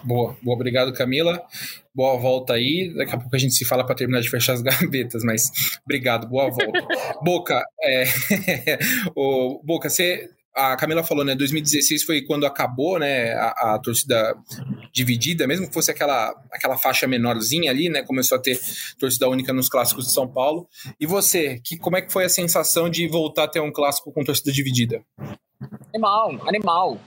[0.04, 1.41] Boa, boa, obrigado Camila.
[1.93, 2.93] Boa volta aí.
[2.95, 5.52] Daqui a pouco a gente se fala para terminar de fechar as gavetas, mas
[5.84, 6.88] obrigado, boa volta.
[7.24, 8.04] Boca, é...
[9.16, 10.30] o Boca, você
[10.60, 11.36] a Camila falou, né?
[11.36, 13.34] 2016 foi quando acabou, né?
[13.34, 14.36] A, a, torcida
[14.91, 18.04] dividida, mesmo que fosse aquela, aquela faixa menorzinha ali, né?
[18.04, 18.60] Começou a ter
[19.00, 20.68] torcida única nos clássicos de São Paulo.
[21.00, 24.12] E você, que, como é que foi a sensação de voltar a ter um clássico
[24.12, 25.02] com torcida dividida?
[25.93, 27.00] Animal, animal.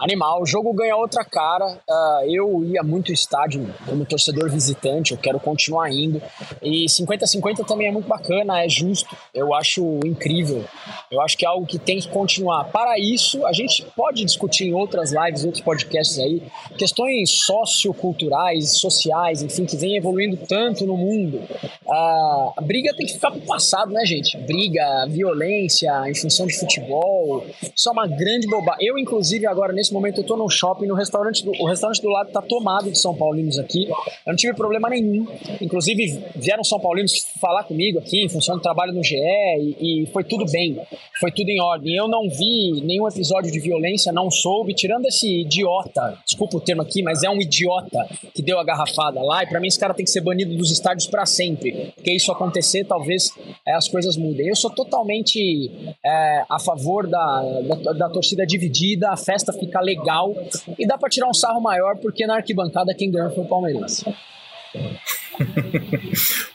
[0.00, 1.78] Animal, o jogo ganha outra cara.
[1.86, 6.22] Uh, eu ia muito estádio como torcedor visitante, eu quero continuar indo.
[6.62, 9.14] E 50-50 também é muito bacana, é justo.
[9.34, 10.64] Eu acho incrível.
[11.10, 12.64] Eu acho que é algo que tem que continuar.
[12.64, 16.42] Para isso, a gente pode discutir em outras lives, outros podcasts aí,
[16.78, 21.42] questões socioculturais, sociais, enfim, que vem evoluindo tanto no mundo.
[21.84, 24.38] Uh, a briga tem que ficar pro passado, né, gente?
[24.38, 27.44] Briga, violência em função de futebol.
[27.76, 28.86] Isso é uma grande bobagem.
[28.86, 32.00] Eu, inclusive, agora nesse nesse momento eu tô no shopping, no restaurante do, o restaurante
[32.00, 33.88] do lado tá tomado de São Paulinos aqui.
[33.88, 33.96] Eu
[34.28, 35.26] não tive problema nenhum.
[35.60, 40.06] Inclusive, vieram São Paulinos falar comigo aqui em função do trabalho no GE e, e
[40.12, 40.80] foi tudo bem.
[41.18, 41.94] Foi tudo em ordem.
[41.94, 46.82] Eu não vi nenhum episódio de violência, não soube, tirando esse idiota, desculpa o termo
[46.82, 49.42] aqui, mas é um idiota que deu a garrafada lá.
[49.42, 51.92] E para mim esse cara tem que ser banido dos estádios para sempre.
[51.96, 53.30] Porque isso acontecer, talvez
[53.66, 54.48] é, as coisas mudem.
[54.48, 55.70] Eu sou totalmente
[56.04, 60.34] é, a favor da, da, da torcida dividida, a festa ficar ficar legal
[60.78, 64.04] e dá para tirar um sarro maior porque na arquibancada quem ganhou foi o Palmeiras.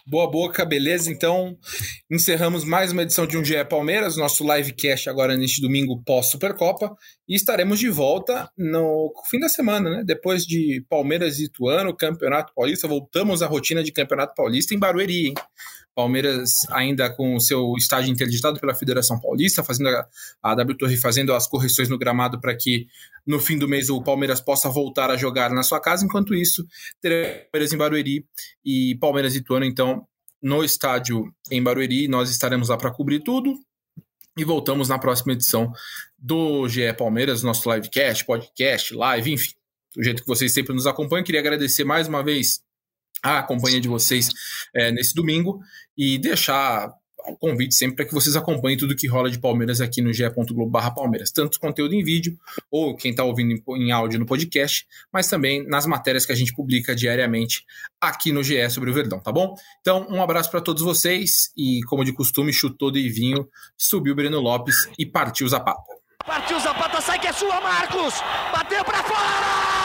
[0.08, 1.12] Boa boca, beleza?
[1.12, 1.58] Então,
[2.10, 6.96] encerramos mais uma edição de Um GE Palmeiras, nosso livecast agora neste domingo pós-Supercopa,
[7.28, 10.04] e estaremos de volta no fim da semana, né?
[10.06, 15.30] Depois de Palmeiras e Ituano, Campeonato Paulista, voltamos à rotina de Campeonato Paulista em Barueri,
[15.30, 15.34] hein?
[15.96, 20.08] Palmeiras ainda com o seu estádio interditado pela Federação Paulista, fazendo a,
[20.44, 22.88] a W Torre fazendo as correções no gramado para que
[23.26, 26.06] no fim do mês o Palmeiras possa voltar a jogar na sua casa.
[26.06, 26.68] Enquanto isso,
[27.02, 28.26] teremos Palmeiras em Barueri
[28.64, 30.06] e Palmeiras e Ituano, então,
[30.42, 32.08] no estádio em Barueri.
[32.08, 33.56] Nós estaremos lá para cobrir tudo.
[34.38, 35.72] E voltamos na próxima edição
[36.20, 39.54] do GE Palmeiras, nosso livecast, podcast, live, enfim,
[39.96, 41.24] do jeito que vocês sempre nos acompanham.
[41.24, 42.65] Queria agradecer mais uma vez
[43.26, 44.30] a companhia de vocês
[44.74, 45.60] é, nesse domingo
[45.98, 46.92] e deixar
[47.28, 50.72] o convite sempre para que vocês acompanhem tudo que rola de Palmeiras aqui no ge.globo
[50.94, 52.38] Palmeiras, tanto conteúdo em vídeo
[52.70, 56.36] ou quem está ouvindo em, em, áudio no podcast, mas também nas matérias que a
[56.36, 57.64] gente publica diariamente
[58.00, 59.56] aqui no GE sobre o Verdão, tá bom?
[59.82, 63.48] Então, um abraço para todos vocês e, como de costume, chutou de vinho,
[63.78, 65.82] subiu Breno Lopes e partiu Zapata.
[66.26, 68.14] Partiu Zapata, sai que é sua, Marcos!
[68.52, 69.85] Bateu para fora!